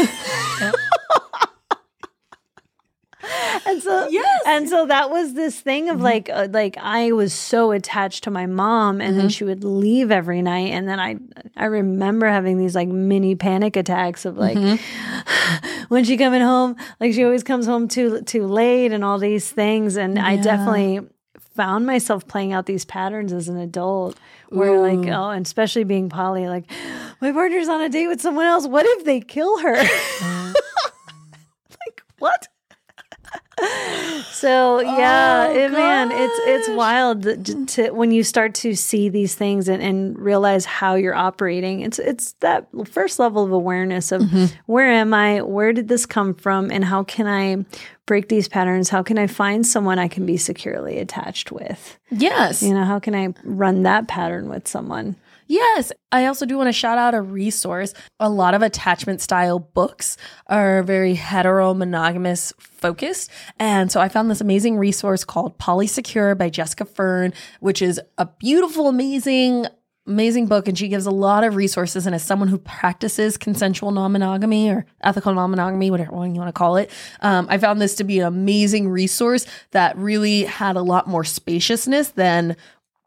and 3.66 3.82
so 3.82 4.08
Yes. 4.10 4.42
and 4.46 4.70
so 4.70 4.86
that 4.86 5.10
was 5.10 5.34
this 5.34 5.60
thing 5.60 5.90
of 5.90 5.96
mm-hmm. 5.96 6.04
like 6.04 6.30
uh, 6.30 6.48
like 6.52 6.78
I 6.78 7.12
was 7.12 7.34
so 7.34 7.72
attached 7.72 8.24
to 8.26 8.32
my 8.32 8.46
mom 8.46 9.02
and 9.02 9.16
then 9.16 9.26
mm-hmm. 9.26 9.30
she 9.30 9.44
would 9.44 9.64
leave 9.64 10.12
every 10.12 10.42
night 10.42 10.72
and 10.72 10.88
then 10.88 11.00
I 11.00 11.18
I 11.56 11.66
remember 11.66 12.28
having 12.28 12.58
these 12.58 12.76
like 12.76 12.88
mini 12.88 13.36
panic 13.36 13.76
attacks 13.76 14.26
of 14.26 14.38
like 14.38 14.58
mm-hmm. 14.58 15.86
when 15.90 16.04
she 16.04 16.18
coming 16.18 16.42
home 16.42 16.76
like 17.00 17.14
she 17.14 17.24
always 17.24 17.44
comes 17.44 17.66
home 17.66 17.88
too 17.88 18.22
too 18.22 18.46
late 18.46 18.92
and 18.92 19.04
all 19.04 19.18
these 19.18 19.50
things 19.50 19.98
and 19.98 20.20
I 20.20 20.38
definitely 20.38 21.02
found 21.56 21.86
myself 21.86 22.28
playing 22.28 22.52
out 22.52 22.66
these 22.66 22.84
patterns 22.84 23.32
as 23.32 23.48
an 23.48 23.58
adult 23.58 24.18
where 24.50 24.80
like 24.80 25.08
oh 25.10 25.30
and 25.30 25.46
especially 25.46 25.84
being 25.84 26.10
poly 26.10 26.48
like 26.48 26.70
my 27.22 27.32
partner's 27.32 27.68
on 27.68 27.82
a 27.82 27.90
date 27.90 28.08
with 28.08 28.22
someone 28.22 28.46
else. 28.46 28.68
What 28.68 28.86
if 28.86 29.06
they 29.06 29.22
kill 29.22 29.60
her 29.60 29.76
like 31.70 32.04
what 32.20 32.48
so 34.46 34.80
yeah, 34.82 35.48
Oh, 35.50 35.54
it, 35.60 35.72
man, 35.72 36.12
it's 36.12 36.40
it's 36.54 36.70
wild 36.78 37.24
j- 37.44 37.66
to 37.66 37.92
when 37.92 38.12
you 38.12 38.24
start 38.24 38.54
to 38.56 38.76
see 38.76 39.10
these 39.10 39.34
things 39.36 39.68
and, 39.68 39.82
and 39.82 40.18
realize 40.20 40.66
how 40.66 40.96
you're 40.96 41.16
operating. 41.16 41.82
It's 41.82 42.00
it's 42.00 42.34
that 42.40 42.68
first 42.86 43.18
level 43.20 43.44
of 43.44 43.52
awareness 43.52 44.12
of 44.12 44.22
Mm-hmm. 44.22 44.46
where 44.66 44.90
am 44.92 45.14
I, 45.14 45.42
where 45.42 45.74
did 45.74 45.88
this 45.88 46.06
come 46.06 46.34
from, 46.34 46.72
and 46.72 46.84
how 46.86 47.04
can 47.04 47.28
I 47.28 47.66
break 48.06 48.30
these 48.30 48.48
patterns? 48.48 48.90
How 48.90 49.02
can 49.04 49.18
I 49.18 49.28
find 49.28 49.66
someone 49.66 49.98
I 50.00 50.08
can 50.08 50.26
be 50.26 50.38
securely 50.38 51.00
attached 51.00 51.52
with? 51.52 51.98
Yes. 52.12 52.62
You 52.62 52.74
know, 52.74 52.84
how 52.86 53.00
can 53.00 53.16
I 53.16 53.34
run 53.44 53.84
that 53.84 54.08
pattern 54.08 54.48
with 54.50 54.68
someone? 54.68 55.16
Yes. 55.48 55.92
I 56.12 56.26
also 56.26 56.46
do 56.46 56.58
want 56.58 56.68
to 56.68 56.74
shout 56.74 56.98
out 56.98 57.14
a 57.14 57.22
resource. 57.22 57.94
A 58.20 58.30
lot 58.30 58.54
of 58.54 58.62
attachment 58.62 59.22
style 59.22 59.60
books 59.60 60.18
are 60.48 60.82
very 60.84 61.14
hetero 61.14 61.74
monogamous 61.74 62.54
focused. 62.60 63.30
And 63.60 63.92
so 63.92 64.02
I 64.02 64.10
found 64.10 64.32
this 64.32 64.42
amazing 64.42 64.78
resource 64.78 65.24
called 65.24 65.60
Polysecure 65.60 66.38
by 66.38 66.50
Jessica 66.50 66.86
Fern, 66.86 67.34
which 67.60 67.82
is 67.82 68.02
a 68.18 68.26
beautiful, 68.26 68.88
amazing, 68.88 69.68
amazing 70.08 70.48
book. 70.48 70.68
And 70.68 70.78
she 70.78 70.88
gives 70.88 71.06
a 71.06 71.12
lot 71.12 71.44
of 71.44 71.56
resources. 71.56 72.06
And 72.08 72.16
as 72.16 72.24
someone 72.24 72.48
who 72.48 72.58
practices 72.58 73.38
consensual 73.38 73.92
non 73.92 74.14
monogamy 74.14 74.70
or 74.70 74.86
ethical 75.02 75.34
non 75.34 75.52
monogamy, 75.52 75.92
whatever 75.92 76.16
one 76.16 76.34
you 76.34 76.40
want 76.40 76.50
to 76.50 76.58
call 76.58 76.78
it, 76.78 76.90
um, 77.22 77.46
I 77.50 77.60
found 77.60 77.82
this 77.82 77.96
to 77.96 78.04
be 78.04 78.20
an 78.20 78.26
amazing 78.26 78.90
resource 78.90 79.46
that 79.72 79.96
really 79.98 80.44
had 80.46 80.76
a 80.76 80.82
lot 80.82 81.08
more 81.08 81.24
spaciousness 81.24 82.10
than 82.10 82.56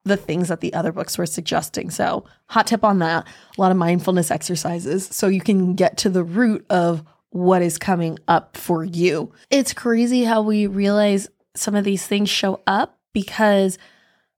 the 0.08 0.16
things 0.16 0.48
that 0.48 0.60
the 0.60 0.74
other 0.74 0.92
books 0.92 1.16
were 1.16 1.26
suggesting. 1.26 1.90
So, 1.90 2.24
hot 2.48 2.66
tip 2.66 2.84
on 2.84 2.98
that 2.98 3.26
a 3.26 3.60
lot 3.60 3.70
of 3.70 3.76
mindfulness 3.76 4.30
exercises 4.30 5.06
so 5.06 5.28
you 5.28 5.40
can 5.40 5.74
get 5.74 5.96
to 5.98 6.08
the 6.08 6.24
root 6.24 6.66
of 6.70 7.04
what 7.30 7.62
is 7.62 7.78
coming 7.78 8.18
up 8.26 8.56
for 8.56 8.84
you. 8.84 9.32
It's 9.50 9.72
crazy 9.72 10.24
how 10.24 10.42
we 10.42 10.66
realize 10.66 11.28
some 11.54 11.74
of 11.74 11.84
these 11.84 12.06
things 12.06 12.30
show 12.30 12.60
up 12.66 12.98
because 13.12 13.78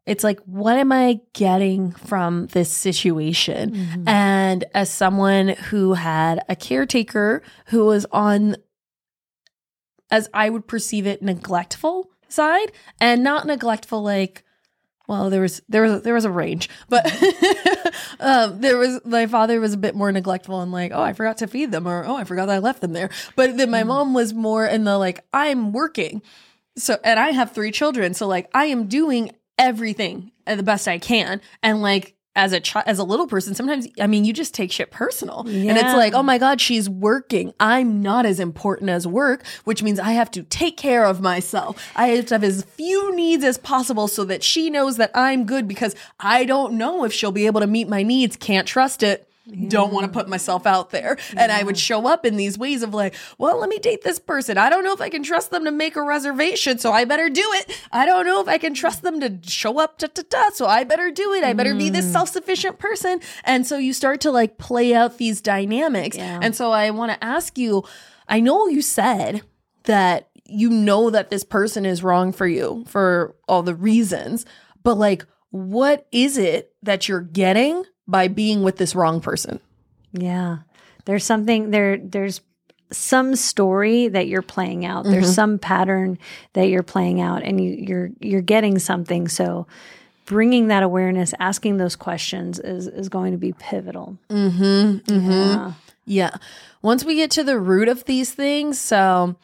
it's 0.07 0.25
like, 0.25 0.41
what 0.41 0.77
am 0.77 0.91
I 0.91 1.21
getting 1.35 1.93
from 1.93 2.47
this 2.49 2.73
situation? 2.73 3.73
Mm-hmm. 3.73 4.09
And 4.09 4.65
as 4.75 4.91
someone 4.91 5.49
who 5.49 5.95
had 5.95 6.43
a 6.49 6.57
caretaker 6.57 7.43
who 7.67 7.85
was 7.85 8.07
on, 8.11 8.57
as 10.11 10.29
I 10.35 10.51
would 10.51 10.67
perceive 10.67 11.07
it, 11.07 11.23
neglectful 11.23 12.11
side, 12.29 12.73
and 13.01 13.23
not 13.23 13.47
neglectful 13.47 14.03
like, 14.03 14.43
well, 15.11 15.29
there 15.29 15.41
was 15.41 15.61
there 15.69 15.83
was 15.83 16.03
there 16.03 16.15
was 16.15 16.25
a 16.25 16.31
range, 16.31 16.71
but 16.89 17.05
um, 18.21 18.61
there 18.61 18.79
was 18.79 19.01
my 19.05 19.27
father 19.27 19.61
was 19.61 19.73
a 19.73 19.77
bit 19.77 19.97
more 19.97 20.13
neglectful 20.13 20.61
and 20.61 20.71
like, 20.71 20.93
oh, 20.95 21.03
I 21.03 21.15
forgot 21.15 21.39
to 21.39 21.49
feed 21.49 21.73
them, 21.73 21.89
or 21.89 22.05
oh, 22.05 22.15
I 22.15 22.23
forgot 22.23 22.47
that 22.47 22.55
I 22.55 22.59
left 22.59 22.81
them 22.81 22.93
there. 22.93 23.11
But 23.35 23.57
then 23.57 23.73
my 23.73 23.83
mom 23.83 24.15
was 24.15 24.33
more 24.33 24.65
in 24.65 24.85
the 24.85 24.97
like, 24.97 25.25
I'm 25.33 25.73
working, 25.73 26.23
so 26.77 26.97
and 27.03 27.19
I 27.19 27.33
have 27.33 27.51
three 27.51 27.73
children, 27.73 28.15
so 28.15 28.29
like 28.29 28.49
I 28.55 28.67
am 28.67 28.87
doing 28.87 29.33
everything 29.59 30.31
the 30.47 30.63
best 30.63 30.87
I 30.87 30.99
can, 30.99 31.41
and 31.61 31.83
like 31.83 32.15
as 32.37 32.53
a 32.53 32.61
child, 32.61 32.85
as 32.87 32.99
a 32.99 33.05
little 33.05 33.27
person, 33.27 33.55
sometimes 33.55 33.89
I 34.01 34.07
mean, 34.07 34.25
you 34.25 34.33
just 34.33 34.55
take 34.55 34.71
shit 34.71 34.91
personal, 34.91 35.41
and 35.41 35.77
it's 35.77 35.95
like, 35.95 36.15
oh 36.15 36.23
my 36.23 36.39
god, 36.39 36.61
she's 36.61 36.89
working. 36.89 37.53
I'm 37.59 38.03
not 38.03 38.25
as 38.27 38.39
important 38.39 38.91
as 38.91 39.07
work, 39.07 39.45
which 39.65 39.83
means 39.83 39.99
I 39.99 40.13
have 40.13 40.31
to 40.33 40.43
take 40.45 40.77
care 40.77 41.05
of 41.05 41.21
myself. 41.21 41.91
I 41.97 42.09
have 42.09 42.27
to 42.27 42.35
have 42.35 42.45
as 42.45 42.63
few 42.63 43.15
needs 43.17 43.45
as 43.45 43.59
possible 43.59 44.09
so 44.09 44.25
that 44.25 44.43
she 44.43 44.71
knows 44.71 44.97
that 44.97 45.11
I'm 45.15 45.45
good 45.45 45.67
because 45.67 45.95
I 46.19 46.45
don't 46.45 46.75
know 46.75 47.05
if 47.05 47.13
she'll 47.13 47.33
be 47.33 47.47
able 47.47 47.61
to 47.61 47.67
meet 47.67 47.89
my 47.89 48.03
needs. 48.03 48.37
Can't 48.37 48.67
trust 48.67 49.03
it. 49.03 49.30
Don't 49.69 49.93
want 49.93 50.07
to 50.07 50.13
put 50.13 50.29
myself 50.29 50.67
out 50.67 50.91
there. 50.91 51.19
And 51.37 51.51
I 51.53 51.63
would 51.63 51.79
show 51.79 52.07
up 52.07 52.25
in 52.25 52.37
these 52.37 52.59
ways 52.59 52.83
of 52.83 52.95
like, 52.95 53.15
well, 53.39 53.59
let 53.59 53.69
me 53.69 53.79
date 53.79 54.03
this 54.03 54.19
person. 54.19 54.59
I 54.59 54.71
don't 54.71 54.85
know 54.85 54.93
if 54.93 55.01
I 55.01 55.09
can 55.09 55.23
trust 55.23 55.51
them 55.51 55.65
to 55.65 55.71
make 55.71 55.97
a 55.97 56.03
reservation, 56.03 56.79
so 56.79 56.93
I 56.93 57.05
better 57.05 57.29
do 57.29 57.45
it. 57.55 57.81
I 57.93 58.07
don't 58.07 58.27
know 58.27 58.41
if 58.41 58.49
I 58.49 58.59
can 58.59 58.75
trust 58.75 59.03
them 59.03 59.21
to 59.21 59.39
show 59.49 59.79
up, 59.79 59.99
da, 59.99 60.09
da, 60.13 60.23
da, 60.29 60.51
so 60.51 60.67
I 60.67 60.85
better 60.85 61.11
do 61.11 61.33
it. 61.35 61.45
I 61.45 61.53
better 61.53 61.75
be 61.75 61.91
this 61.91 62.07
mm. 62.07 62.13
self 62.13 62.29
sufficient 62.29 62.79
person. 62.79 63.21
And 63.45 63.67
so 63.67 63.79
you 63.79 63.93
start 63.93 64.21
to 64.23 64.31
like 64.31 64.59
play 64.59 64.95
out 64.95 65.19
these 65.19 65.41
dynamics. 65.41 66.17
Yeah. 66.17 66.41
And 66.43 66.55
so 66.55 66.73
I 66.73 66.91
want 66.91 67.13
to 67.13 67.25
ask 67.25 67.59
you 67.59 67.85
I 68.31 68.39
know 68.39 68.69
you 68.69 68.81
said 68.81 69.43
that 69.85 70.29
you 70.47 70.71
know 70.71 71.11
that 71.11 71.31
this 71.31 71.45
person 71.45 71.85
is 71.85 72.03
wrong 72.03 72.33
for 72.33 72.47
you 72.47 72.85
for 72.87 73.35
all 73.49 73.63
the 73.63 73.75
reasons, 73.75 74.47
but 74.85 74.95
like, 74.95 75.27
what 75.51 76.07
is 76.13 76.39
it 76.39 76.73
that 76.83 77.09
you're 77.09 77.21
getting 77.21 77.85
by 78.11 78.29
being 78.29 78.63
with 78.63 78.77
this 78.77 78.95
wrong 78.95 79.21
person? 79.21 79.61
Yeah. 80.13 80.59
There's 81.05 81.25
something 81.25 81.71
there 81.71 81.97
there's 81.97 82.41
some 82.93 83.37
story 83.37 84.09
that 84.09 84.27
you're 84.27 84.43
playing 84.43 84.85
out. 84.85 85.05
There's 85.05 85.33
some 85.33 85.59
pattern 85.59 86.19
that 86.55 86.69
you're 86.69 86.83
playing 86.83 87.21
out 87.21 87.43
and 87.45 87.63
you, 87.63 87.71
you're 87.73 88.11
you're 88.21 88.41
getting 88.43 88.79
something. 88.79 89.29
So 89.29 89.67
bringing 90.27 90.69
that 90.69 90.83
awareness, 90.83 91.33
asking 91.39 91.77
those 91.77 91.97
questions 91.97 92.59
is 92.59 92.87
is 92.87 93.09
going 93.09 93.33
to 93.33 93.39
be 93.39 93.53
pivotal. 93.53 94.19
Mm-hmm. 94.29 95.31
Yeah. 95.31 95.73
Yeah. 96.05 96.37
Once 96.83 97.05
we 97.05 97.15
get 97.15 97.31
to 97.33 97.45
the 97.45 97.59
root 97.59 97.89
of 97.89 98.05
these 98.05 98.33
things, 98.33 98.81
so 98.81 99.37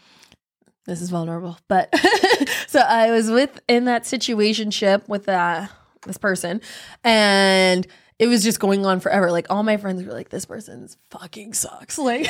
this 0.87 1.01
is 1.01 1.11
vulnerable, 1.11 1.59
but 1.69 1.95
so 2.67 2.81
I 2.81 3.11
was 3.11 3.31
with 3.31 3.61
in 3.69 3.85
that 3.85 4.05
situationship 4.05 5.09
with 5.09 5.29
uh, 5.29 5.67
this 6.07 6.17
person, 6.17 6.61
and 7.05 7.87
it 8.19 8.27
was 8.27 8.43
just 8.43 8.61
going 8.61 8.87
on 8.87 9.01
forever. 9.01 9.31
Like 9.31 9.47
all 9.51 9.63
my 9.63 9.77
friends 9.77 10.05
were 10.05 10.13
like, 10.13 10.31
"This 10.31 10.47
person's 10.47 10.97
fucking 11.11 11.55
sucks." 11.55 11.99
Like, 12.07 12.29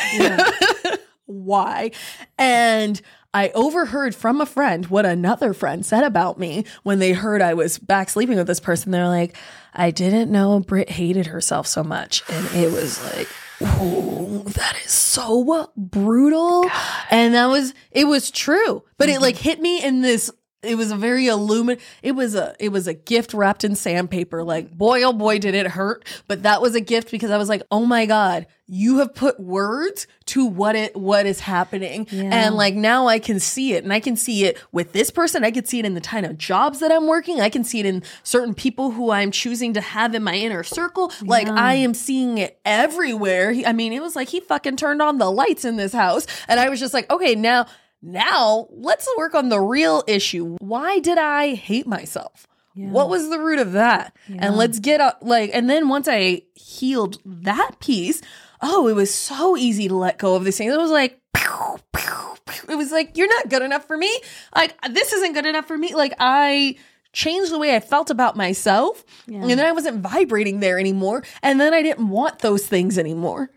why? 1.27 1.91
And 2.39 3.01
I 3.35 3.51
overheard 3.51 4.15
from 4.15 4.41
a 4.41 4.47
friend 4.47 4.87
what 4.87 5.05
another 5.05 5.53
friend 5.53 5.85
said 5.85 6.05
about 6.05 6.39
me 6.39 6.65
when 6.85 7.01
they 7.01 7.13
heard 7.13 7.43
I 7.43 7.55
was 7.55 7.79
back 7.79 8.09
sleeping 8.09 8.37
with 8.37 8.47
this 8.47 8.61
person. 8.61 8.93
They're 8.93 9.09
like, 9.09 9.37
I 9.75 9.91
didn't 9.91 10.31
know 10.31 10.61
Britt 10.61 10.89
hated 10.89 11.27
herself 11.27 11.67
so 11.67 11.83
much. 11.85 12.23
And 12.31 12.47
it 12.55 12.73
was 12.73 13.03
like, 13.13 13.29
oh, 13.61 14.43
that 14.47 14.77
is 14.85 14.91
so 14.93 15.71
brutal. 15.77 16.71
And 17.11 17.35
that 17.35 17.47
was, 17.47 17.75
it 17.91 18.07
was 18.07 18.31
true. 18.31 18.85
But 18.97 19.09
it 19.09 19.21
like 19.21 19.37
hit 19.37 19.61
me 19.61 19.83
in 19.83 20.01
this. 20.01 20.31
It 20.63 20.77
was 20.77 20.91
a 20.91 20.97
very 20.97 21.25
illumin. 21.25 21.81
It 22.03 22.13
was 22.13 22.35
a 22.35 22.57
it 22.59 22.71
was 22.71 22.87
a 22.87 22.95
gift 22.95 23.35
wrapped 23.35 23.63
in 23.63 23.77
sandpaper. 23.77 24.43
Like 24.43 24.71
boy, 24.77 25.03
oh 25.03 25.13
boy, 25.13 25.39
did 25.39 25.55
it 25.55 25.67
hurt! 25.69 26.05
But 26.27 26.43
that 26.43 26.61
was 26.61 26.75
a 26.75 26.81
gift 26.81 27.11
because 27.11 27.31
I 27.31 27.37
was 27.39 27.49
like, 27.49 27.63
oh 27.71 27.85
my 27.85 28.07
god, 28.07 28.47
you 28.67 28.99
have 28.99 29.15
put 29.15 29.39
words 29.39 30.07
to 30.27 30.45
what 30.47 30.75
it 30.75 30.97
what 30.97 31.27
is 31.27 31.41
happening, 31.41 32.09
Yeah. 32.11 32.31
and 32.33 32.55
like 32.57 32.75
now 32.75 33.07
I 33.07 33.19
can 33.19 33.39
see 33.39 33.75
it, 33.75 33.85
and 33.85 33.93
I 33.93 34.01
can 34.01 34.17
see 34.17 34.45
it 34.45 34.59
with 34.73 34.93
this 34.93 35.11
person. 35.11 35.45
I 35.45 35.51
can 35.51 35.67
see 35.67 35.79
it 35.79 35.85
in 35.85 35.95
the 35.95 36.01
kind 36.01 36.27
of 36.27 36.37
jobs 36.39 36.81
that 36.81 36.91
I'm 36.91 37.07
working. 37.07 37.41
I 37.41 37.51
can 37.51 37.63
see 37.63 37.79
it 37.79 37.87
in 37.87 38.03
certain 38.25 38.55
people 38.55 38.91
who 38.93 39.11
I'm 39.11 39.31
choosing 39.31 39.75
to 39.75 39.81
have 39.81 40.15
in 40.15 40.23
my 40.25 40.35
inner 40.35 40.65
circle. 40.65 41.13
Like 41.23 41.49
I 41.49 41.75
am 41.75 41.93
seeing 41.95 42.39
it 42.39 42.59
everywhere. 42.65 43.53
He, 43.53 43.65
I 43.65 43.73
mean, 43.73 43.93
it 43.93 44.01
was 44.01 44.17
like 44.17 44.31
he 44.31 44.41
fucking 44.41 44.77
turned 44.77 45.03
on 45.03 45.19
the 45.19 45.31
lights 45.31 45.65
in 45.65 45.77
this 45.77 45.93
house, 45.93 46.27
and 46.49 46.59
I 46.59 46.71
was 46.71 46.81
just 46.81 46.95
like, 46.95 47.09
okay, 47.11 47.35
now. 47.37 47.67
Now, 48.03 48.69
let's 48.71 49.09
work 49.17 49.35
on 49.35 49.49
the 49.49 49.61
real 49.61 50.05
issue. 50.07 50.57
Why 50.61 50.99
did 51.01 51.19
I 51.19 51.55
hate 51.55 51.87
myself? 51.87 52.47
Yeah. 52.75 52.91
What 52.91 53.09
was 53.09 53.31
the 53.31 53.39
root 53.39 53.59
of 53.59 53.73
that? 53.73 54.15
Yeah. 54.29 54.39
And 54.43 54.57
let's 54.57 54.79
get 54.81 55.01
up 55.01 55.19
like 55.23 55.51
and 55.55 55.69
then 55.71 55.89
once 55.89 56.07
I 56.11 56.43
healed 56.55 57.19
that 57.25 57.81
piece, 57.81 58.21
oh, 58.61 58.87
it 58.87 58.95
was 58.95 59.13
so 59.13 59.57
easy 59.57 59.89
to 59.89 59.95
let 59.97 60.19
go 60.19 60.35
of 60.37 60.45
this 60.45 60.59
thing. 60.59 60.69
It 60.71 60.77
was 60.77 60.91
like 60.91 61.19
pew, 61.33 61.79
pew, 61.97 62.35
pew. 62.47 62.69
it 62.71 62.77
was 62.77 62.93
like 62.93 63.17
you're 63.17 63.29
not 63.29 63.49
good 63.49 63.63
enough 63.63 63.87
for 63.87 63.97
me. 63.97 64.15
Like 64.55 64.79
this 64.91 65.15
isn't 65.15 65.33
good 65.33 65.47
enough 65.47 65.67
for 65.67 65.79
me. 65.79 65.95
Like 65.95 66.13
I 66.21 66.77
changed 67.15 67.51
the 67.51 67.59
way 67.59 67.75
I 67.75 67.81
felt 67.81 68.11
about 68.11 68.37
myself 68.37 69.07
Yeah. 69.27 69.39
and 69.41 69.49
then 69.49 69.61
I 69.61 69.73
wasn't 69.73 70.03
vibrating 70.03 70.61
there 70.61 70.79
anymore 70.79 71.25
and 71.43 71.59
then 71.59 71.73
I 71.73 71.81
didn't 71.83 72.11
want 72.11 72.41
those 72.41 72.67
things 72.67 72.99
anymore. 72.99 73.49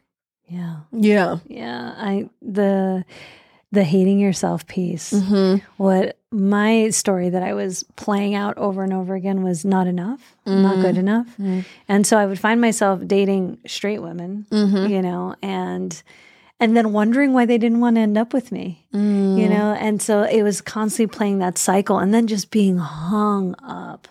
Yeah. 0.47 0.77
Yeah. 0.93 1.39
Yeah. 1.45 1.93
I 1.97 2.29
the 2.41 3.03
the 3.71 3.83
hating 3.83 4.19
yourself 4.19 4.65
piece. 4.67 5.13
Mhm. 5.13 5.61
What 5.77 6.17
my 6.31 6.89
story 6.89 7.29
that 7.29 7.43
I 7.43 7.53
was 7.53 7.83
playing 7.95 8.35
out 8.35 8.57
over 8.57 8.83
and 8.83 8.93
over 8.93 9.15
again 9.15 9.43
was 9.43 9.65
not 9.65 9.87
enough, 9.87 10.35
not 10.45 10.75
good 10.75 10.91
mm-hmm. 10.91 10.99
enough. 10.99 11.27
Mm-hmm. 11.33 11.59
And 11.87 12.05
so 12.05 12.17
I 12.17 12.25
would 12.25 12.39
find 12.39 12.61
myself 12.61 13.05
dating 13.05 13.57
straight 13.65 13.99
women, 13.99 14.45
mm-hmm. 14.51 14.91
you 14.91 15.01
know, 15.01 15.35
and 15.41 16.01
and 16.59 16.75
then 16.75 16.91
wondering 16.91 17.33
why 17.33 17.45
they 17.45 17.57
didn't 17.57 17.79
want 17.79 17.95
to 17.95 18.01
end 18.01 18.17
up 18.17 18.33
with 18.33 18.51
me. 18.51 18.85
You 18.91 18.99
mm. 18.99 19.49
know, 19.49 19.73
and 19.79 20.01
so 20.01 20.23
it 20.23 20.43
was 20.43 20.59
constantly 20.59 21.15
playing 21.15 21.39
that 21.39 21.57
cycle 21.57 21.99
and 21.99 22.13
then 22.13 22.27
just 22.27 22.51
being 22.51 22.77
hung 22.77 23.55
up 23.63 24.07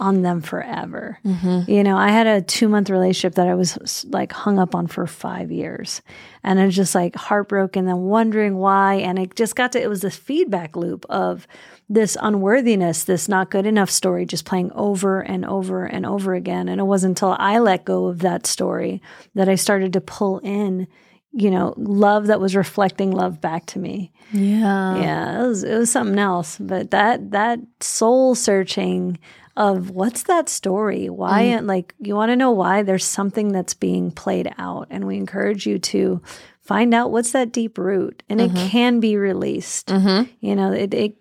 on 0.00 0.22
them 0.22 0.40
forever. 0.40 1.18
Mm-hmm. 1.24 1.70
You 1.70 1.84
know, 1.84 1.96
I 1.96 2.08
had 2.08 2.26
a 2.26 2.42
2-month 2.42 2.90
relationship 2.90 3.36
that 3.36 3.46
I 3.46 3.54
was 3.54 4.04
like 4.08 4.32
hung 4.32 4.58
up 4.58 4.74
on 4.74 4.86
for 4.86 5.06
5 5.06 5.52
years. 5.52 6.02
And 6.42 6.58
I 6.58 6.66
was 6.66 6.74
just 6.74 6.94
like 6.94 7.14
heartbroken 7.14 7.86
and 7.86 8.04
wondering 8.04 8.56
why 8.56 8.94
and 8.94 9.18
it 9.18 9.36
just 9.36 9.54
got 9.54 9.72
to 9.72 9.82
it 9.82 9.88
was 9.88 10.00
this 10.00 10.16
feedback 10.16 10.74
loop 10.74 11.04
of 11.10 11.46
this 11.88 12.16
unworthiness, 12.20 13.04
this 13.04 13.28
not 13.28 13.50
good 13.50 13.66
enough 13.66 13.90
story 13.90 14.24
just 14.24 14.44
playing 14.44 14.72
over 14.72 15.20
and 15.20 15.44
over 15.44 15.84
and 15.84 16.06
over 16.06 16.34
again. 16.34 16.68
And 16.68 16.80
it 16.80 16.84
wasn't 16.84 17.10
until 17.10 17.36
I 17.38 17.58
let 17.58 17.84
go 17.84 18.06
of 18.06 18.20
that 18.20 18.46
story 18.46 19.02
that 19.34 19.48
I 19.48 19.56
started 19.56 19.92
to 19.92 20.00
pull 20.00 20.38
in, 20.38 20.86
you 21.32 21.50
know, 21.50 21.74
love 21.76 22.28
that 22.28 22.40
was 22.40 22.56
reflecting 22.56 23.10
love 23.10 23.40
back 23.40 23.66
to 23.66 23.78
me. 23.78 24.12
Yeah. 24.32 24.96
Yeah, 24.96 25.42
it 25.42 25.46
was 25.46 25.64
it 25.64 25.76
was 25.76 25.90
something 25.90 26.18
else. 26.18 26.56
But 26.58 26.92
that 26.92 27.32
that 27.32 27.58
soul 27.80 28.34
searching 28.34 29.18
of 29.56 29.90
what's 29.90 30.24
that 30.24 30.48
story? 30.48 31.08
Why 31.08 31.42
mm. 31.42 31.66
like 31.66 31.94
you 31.98 32.14
want 32.14 32.30
to 32.30 32.36
know 32.36 32.50
why 32.50 32.82
there's 32.82 33.04
something 33.04 33.52
that's 33.52 33.74
being 33.74 34.10
played 34.10 34.52
out 34.58 34.88
and 34.90 35.06
we 35.06 35.16
encourage 35.16 35.66
you 35.66 35.78
to 35.78 36.22
find 36.62 36.94
out 36.94 37.10
what's 37.10 37.32
that 37.32 37.52
deep 37.52 37.78
root 37.78 38.22
and 38.28 38.40
it 38.40 38.52
mm-hmm. 38.52 38.68
can 38.68 39.00
be 39.00 39.16
released. 39.16 39.88
Mm-hmm. 39.88 40.30
You 40.40 40.56
know, 40.56 40.72
it, 40.72 40.94
it 40.94 41.16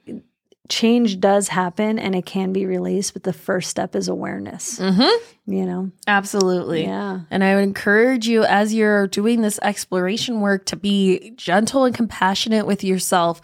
change 0.70 1.20
does 1.20 1.48
happen 1.48 1.98
and 1.98 2.16
it 2.16 2.26
can 2.26 2.54
be 2.54 2.66
released, 2.66 3.14
but 3.14 3.24
the 3.24 3.34
first 3.34 3.70
step 3.70 3.96
is 3.96 4.08
awareness. 4.08 4.80
Mm-hmm. 4.80 5.52
You 5.52 5.66
know. 5.66 5.92
Absolutely. 6.06 6.84
Yeah. 6.84 7.22
And 7.32 7.44
I 7.44 7.56
would 7.56 7.64
encourage 7.64 8.28
you 8.28 8.44
as 8.44 8.74
you're 8.74 9.08
doing 9.08 9.42
this 9.42 9.60
exploration 9.64 10.42
work 10.42 10.66
to 10.68 10.76
be 10.76 11.32
gentle 11.32 11.86
and 11.86 11.96
compassionate 11.96 12.68
with 12.68 12.84
yourself. 12.84 13.42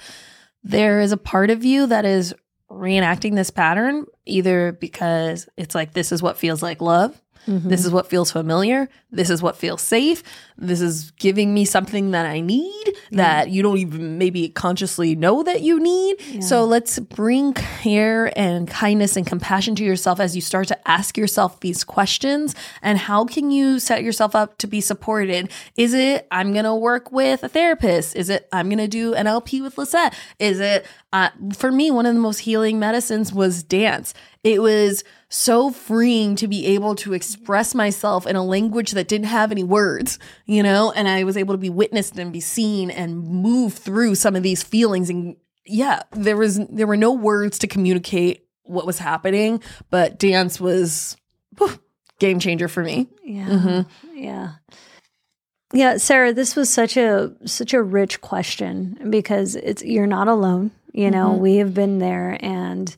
There 0.64 1.02
is 1.02 1.12
a 1.12 1.18
part 1.18 1.50
of 1.50 1.66
you 1.66 1.88
that 1.88 2.06
is 2.06 2.36
reenacting 2.76 3.36
this 3.36 3.50
pattern, 3.50 4.06
either 4.26 4.72
because 4.74 5.48
it's 5.58 5.76
like, 5.76 5.94
this 5.94 6.12
is 6.12 6.22
what 6.22 6.38
feels 6.38 6.62
like 6.62 6.82
love. 6.82 7.20
This 7.48 7.86
is 7.86 7.92
what 7.92 8.08
feels 8.08 8.32
familiar. 8.32 8.90
This 9.12 9.30
is 9.30 9.42
what 9.42 9.56
feels 9.56 9.82
safe. 9.82 10.24
This 10.58 10.82
is 10.82 11.12
giving 11.12 11.54
me 11.54 11.66
something 11.66 12.12
that 12.12 12.26
I 12.26 12.40
need 12.40 12.96
that 13.12 13.50
you 13.50 13.62
don't 13.62 13.78
even 13.78 14.18
maybe 14.18 14.50
consciously 14.50 15.16
know 15.16 15.44
that 15.44 15.62
you 15.62 15.80
need. 15.80 16.44
So 16.44 16.66
let's 16.66 17.00
bring 17.00 17.54
care 17.54 18.38
and 18.38 18.68
kindness 18.68 19.16
and 19.16 19.26
compassion 19.28 19.76
to 19.76 19.84
yourself 19.84 20.20
as 20.20 20.36
you 20.36 20.42
start 20.42 20.68
to 20.70 20.88
ask 20.88 21.18
yourself 21.18 21.60
these 21.60 21.84
questions. 21.84 22.56
And 22.82 22.98
how 22.98 23.26
can 23.26 23.52
you 23.52 23.80
set 23.80 24.04
yourself 24.04 24.36
up 24.36 24.58
to 24.60 24.68
be 24.68 24.82
supported? 24.82 25.52
Is 25.76 25.94
it, 25.94 26.28
I'm 26.32 26.52
going 26.54 26.66
to 26.66 26.76
work 26.76 27.12
with 27.12 27.44
a 27.44 27.50
therapist? 27.50 28.16
Is 28.16 28.30
it, 28.30 28.48
I'm 28.52 28.70
going 28.70 28.80
to 28.80 28.88
do 28.88 29.14
an 29.14 29.28
LP 29.28 29.62
with 29.62 29.76
Lisset? 29.76 30.14
Is 30.40 30.60
it, 30.60 30.86
uh, 31.14 31.30
for 31.56 31.72
me, 31.72 31.92
one 31.92 32.06
of 32.06 32.14
the 32.14 32.20
most 32.20 32.40
healing 32.40 32.80
medicines 32.80 33.32
was 33.32 33.64
dance. 33.64 34.14
It 34.44 34.62
was 34.62 35.04
so 35.36 35.70
freeing 35.72 36.36
to 36.38 36.48
be 36.48 36.66
able 36.68 36.96
to 36.96 37.14
express 37.14 37.76
myself 37.76 38.26
in 38.26 38.36
a 38.38 38.44
language 38.44 38.92
that 38.92 39.08
didn't 39.08 39.28
have 39.28 39.52
any 39.52 39.64
words, 39.64 40.18
you 40.46 40.64
know, 40.64 40.92
and 40.92 41.08
I 41.10 41.24
was 41.26 41.36
able 41.36 41.54
to 41.54 41.58
be 41.58 41.70
witnessed 41.70 42.18
and 42.18 42.32
be 42.32 42.40
seen 42.40 42.90
and 42.90 43.18
move 43.22 43.74
through 43.74 44.16
some 44.16 44.36
of 44.36 44.44
these 44.44 44.64
feelings. 44.64 45.10
And 45.10 45.36
yeah, 45.66 46.04
there 46.12 46.38
was, 46.38 46.60
there 46.70 46.88
were 46.88 46.96
no 46.98 47.12
words 47.12 47.60
to 47.60 47.68
communicate 47.68 48.46
what 48.64 48.86
was 48.86 48.98
happening, 48.98 49.62
but 49.90 50.18
dance 50.20 50.60
was 50.60 51.18
whew, 51.58 51.80
game 52.20 52.40
changer 52.40 52.68
for 52.68 52.82
me. 52.84 53.08
Yeah. 53.24 53.48
Mm-hmm. 53.48 54.18
Yeah. 54.18 54.52
Yeah, 55.74 55.98
Sarah, 55.98 56.32
this 56.32 56.56
was 56.56 56.70
such 56.72 56.96
a 56.96 57.34
such 57.46 57.74
a 57.74 57.82
rich 57.84 58.22
question 58.22 59.08
because 59.10 59.56
it's 59.56 59.84
you're 59.84 60.08
not 60.08 60.28
alone. 60.28 60.72
You 60.94 61.12
know, 61.12 61.32
Mhm. 61.32 61.40
we 61.40 61.56
have 61.58 61.74
been 61.74 62.00
there 62.00 62.38
and 62.40 62.96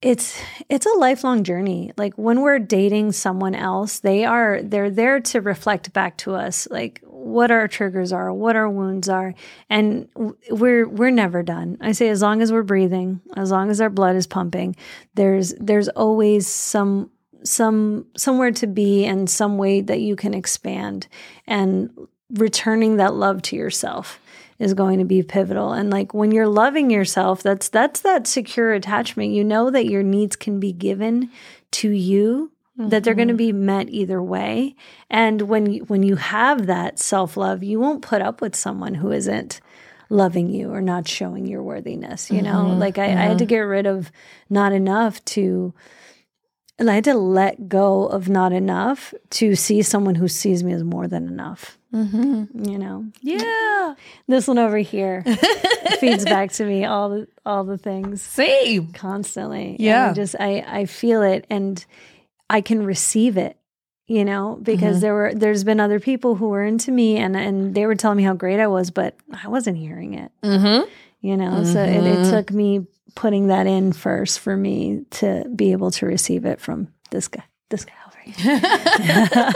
it's 0.00 0.40
it's 0.68 0.86
a 0.86 0.98
lifelong 0.98 1.42
journey. 1.42 1.92
Like 1.96 2.14
when 2.14 2.40
we're 2.40 2.60
dating 2.60 3.12
someone 3.12 3.54
else, 3.54 3.98
they 3.98 4.24
are 4.24 4.62
they're 4.62 4.90
there 4.90 5.18
to 5.20 5.40
reflect 5.40 5.92
back 5.92 6.16
to 6.18 6.34
us 6.34 6.68
like 6.70 7.00
what 7.04 7.50
our 7.50 7.66
triggers 7.66 8.12
are, 8.12 8.32
what 8.32 8.54
our 8.54 8.68
wounds 8.70 9.08
are, 9.08 9.34
and 9.68 10.08
we're 10.50 10.88
we're 10.88 11.10
never 11.10 11.42
done. 11.42 11.78
I 11.80 11.92
say 11.92 12.08
as 12.08 12.22
long 12.22 12.42
as 12.42 12.52
we're 12.52 12.62
breathing, 12.62 13.20
as 13.36 13.50
long 13.50 13.70
as 13.70 13.80
our 13.80 13.90
blood 13.90 14.14
is 14.14 14.28
pumping, 14.28 14.76
there's 15.14 15.52
there's 15.58 15.88
always 15.88 16.46
some 16.46 17.10
some 17.42 18.06
somewhere 18.16 18.52
to 18.52 18.68
be 18.68 19.04
and 19.04 19.28
some 19.28 19.58
way 19.58 19.80
that 19.80 20.00
you 20.00 20.14
can 20.14 20.32
expand 20.32 21.08
and 21.46 21.90
returning 22.34 22.96
that 22.96 23.14
love 23.14 23.42
to 23.42 23.56
yourself 23.56 24.20
is 24.58 24.74
going 24.74 24.98
to 24.98 25.04
be 25.04 25.22
pivotal. 25.22 25.72
And 25.72 25.90
like 25.90 26.12
when 26.12 26.32
you're 26.32 26.48
loving 26.48 26.90
yourself 26.90 27.42
that's 27.42 27.68
that's 27.68 28.00
that 28.00 28.26
secure 28.26 28.72
attachment. 28.72 29.32
You 29.32 29.44
know 29.44 29.70
that 29.70 29.86
your 29.86 30.02
needs 30.02 30.36
can 30.36 30.58
be 30.60 30.72
given 30.72 31.30
to 31.72 31.90
you 31.90 32.50
that 32.76 33.02
they're 33.02 33.14
going 33.14 33.26
to 33.28 33.34
be 33.34 33.52
met 33.52 33.88
either 33.90 34.22
way. 34.22 34.76
And 35.10 35.42
when 35.42 35.72
you, 35.72 35.84
when 35.84 36.04
you 36.04 36.14
have 36.16 36.66
that 36.66 36.98
self-love 36.98 37.62
you 37.62 37.80
won't 37.80 38.02
put 38.02 38.22
up 38.22 38.40
with 38.40 38.54
someone 38.56 38.94
who 38.94 39.10
isn't 39.10 39.60
loving 40.10 40.48
you 40.48 40.72
or 40.72 40.80
not 40.80 41.06
showing 41.06 41.46
your 41.46 41.62
worthiness 41.62 42.30
you 42.30 42.40
know? 42.40 42.64
Mhm, 42.64 42.78
like 42.78 42.96
I, 42.98 43.04
I 43.04 43.26
had 43.28 43.38
to 43.38 43.44
get 43.44 43.58
rid 43.60 43.86
of 43.86 44.10
not 44.48 44.72
enough 44.72 45.24
to 45.26 45.74
and 46.78 46.90
I 46.90 46.94
had 46.94 47.04
to 47.04 47.14
let 47.14 47.68
go 47.68 48.06
of 48.06 48.28
not 48.28 48.52
enough 48.52 49.12
to 49.30 49.54
see 49.56 49.82
someone 49.82 50.14
who 50.14 50.28
sees 50.28 50.62
me 50.62 50.72
as 50.72 50.84
more 50.84 51.08
than 51.08 51.26
enough. 51.26 51.78
Mm-hmm. 51.92 52.64
You 52.68 52.78
know, 52.78 53.06
Yeah. 53.22 53.94
this 54.26 54.46
one 54.46 54.58
over 54.58 54.76
here 54.78 55.22
feeds 55.98 56.24
back 56.24 56.52
to 56.52 56.64
me 56.64 56.84
all 56.84 57.08
the 57.10 57.28
all 57.46 57.64
the 57.64 57.78
things 57.78 58.20
Same. 58.22 58.92
constantly. 58.92 59.76
Yeah. 59.80 60.10
I 60.10 60.12
just 60.12 60.36
I 60.38 60.64
I 60.66 60.84
feel 60.86 61.22
it 61.22 61.46
and 61.50 61.84
I 62.50 62.60
can 62.60 62.84
receive 62.84 63.36
it. 63.36 63.56
You 64.10 64.24
know, 64.24 64.58
because 64.62 64.98
Mhm. 64.98 65.00
there 65.02 65.14
were 65.14 65.32
there's 65.34 65.64
been 65.64 65.80
other 65.80 66.00
people 66.00 66.34
who 66.36 66.48
were 66.48 66.64
into 66.64 66.90
me 66.90 67.16
and 67.18 67.36
and 67.36 67.74
they 67.74 67.84
were 67.84 67.94
telling 67.94 68.16
me 68.16 68.22
how 68.22 68.32
great 68.34 68.58
I 68.60 68.66
was, 68.66 68.90
but 68.90 69.14
I 69.44 69.48
wasn't 69.48 69.76
hearing 69.76 70.14
it. 70.14 70.32
Mm-hmm. 70.42 70.88
You 71.20 71.36
know, 71.36 71.64
so 71.64 71.82
it, 71.82 72.04
it 72.06 72.18
Mhm. 72.20 72.30
took 72.30 72.52
me 72.52 72.86
putting 73.14 73.48
that 73.48 73.66
in 73.66 73.92
first 73.92 74.38
for 74.40 74.56
me 74.56 75.04
to 75.10 75.44
be 75.54 75.72
able 75.72 75.90
to 75.92 76.06
receive 76.06 76.44
it 76.44 76.60
from 76.60 76.88
this 77.10 77.26
guy, 77.28 77.42
this 77.70 77.84
guy 77.84 77.92
over 78.06 78.20
here. 78.20 79.50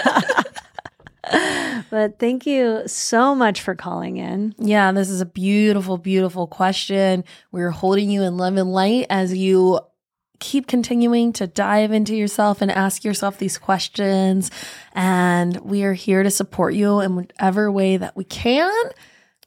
but 1.90 2.18
thank 2.18 2.46
you 2.46 2.82
so 2.86 3.34
much 3.34 3.60
for 3.60 3.74
calling 3.74 4.16
in. 4.16 4.54
Yeah, 4.58 4.90
this 4.92 5.08
is 5.08 5.20
a 5.20 5.26
beautiful, 5.26 5.98
beautiful 5.98 6.46
question. 6.46 7.24
We're 7.52 7.70
holding 7.70 8.10
you 8.10 8.22
in 8.22 8.36
love 8.36 8.56
and 8.56 8.72
light 8.72 9.06
as 9.08 9.36
you 9.36 9.78
keep 10.40 10.66
continuing 10.66 11.32
to 11.34 11.46
dive 11.46 11.92
into 11.92 12.16
yourself 12.16 12.60
and 12.60 12.70
ask 12.72 13.04
yourself 13.04 13.38
these 13.38 13.56
questions. 13.58 14.50
And 14.92 15.56
we 15.58 15.84
are 15.84 15.92
here 15.92 16.24
to 16.24 16.30
support 16.30 16.74
you 16.74 16.98
in 17.00 17.14
whatever 17.14 17.70
way 17.70 17.96
that 17.96 18.16
we 18.16 18.24
can. 18.24 18.72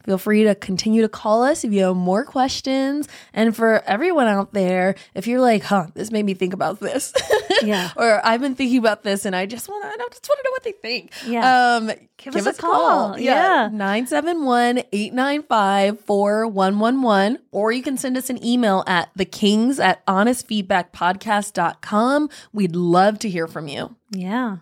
Feel 0.06 0.18
free 0.18 0.44
to 0.44 0.56
continue 0.56 1.02
to 1.02 1.10
call 1.10 1.44
us 1.44 1.64
if 1.64 1.72
you 1.74 1.84
have 1.86 1.96
more 1.96 2.24
questions. 2.24 3.08
And 3.34 3.56
for 3.56 3.82
everyone 3.86 4.28
out 4.28 4.54
there, 4.54 4.96
if 5.16 5.26
you're 5.28 5.40
like, 5.42 5.64
huh, 5.64 5.88
this 5.96 6.12
made 6.12 6.26
me 6.26 6.34
think 6.36 6.54
about 6.54 6.80
this. 6.80 7.14
Yeah. 7.64 7.92
or 7.96 8.20
I've 8.26 8.42
been 8.42 8.54
thinking 8.54 8.80
about 8.80 9.04
this 9.04 9.24
and 9.24 9.34
I 9.34 9.46
just 9.46 9.70
want 9.70 9.82
to, 9.84 9.88
I 9.88 9.96
just 10.12 10.28
want 10.28 10.40
to 10.40 10.44
know 10.44 10.52
what 10.52 10.64
they 10.64 10.74
think. 10.74 11.12
Yeah. 11.26 11.76
Um, 11.78 11.90
Give 12.18 12.36
us 12.36 12.46
a 12.48 12.54
call. 12.54 13.18
Yeah. 13.18 13.64
Yeah. 13.64 13.70
971 13.72 14.80
895 14.92 16.02
4111. 16.02 17.40
Or 17.52 17.72
you 17.72 17.82
can 17.82 17.98
send 17.98 18.18
us 18.18 18.30
an 18.30 18.44
email 18.46 18.84
at 18.88 19.10
the 19.16 19.24
kings 19.24 19.80
at 19.80 20.06
honestfeedbackpodcast.com. 20.06 22.30
We'd 22.54 22.76
love 22.76 23.20
to 23.20 23.30
hear 23.30 23.48
from 23.48 23.68
you. 23.70 23.96
Yeah. 24.12 24.58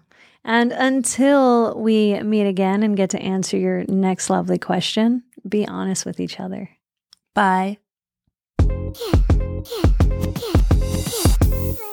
And 0.45 0.73
until 0.73 1.79
we 1.79 2.19
meet 2.21 2.45
again 2.47 2.84
and 2.84 2.97
get 2.97 3.10
to 3.12 3.19
answer 3.21 3.56
your 3.58 3.86
next 3.88 4.29
lovely 4.29 4.58
question, 4.58 5.23
be 5.47 5.67
honest 5.67 6.06
with 6.06 6.19
each 6.19 6.39
other. 6.39 6.69
Bye. 7.34 7.79
Yeah, 8.60 8.88
yeah, 9.65 10.34
yeah. 11.51 11.89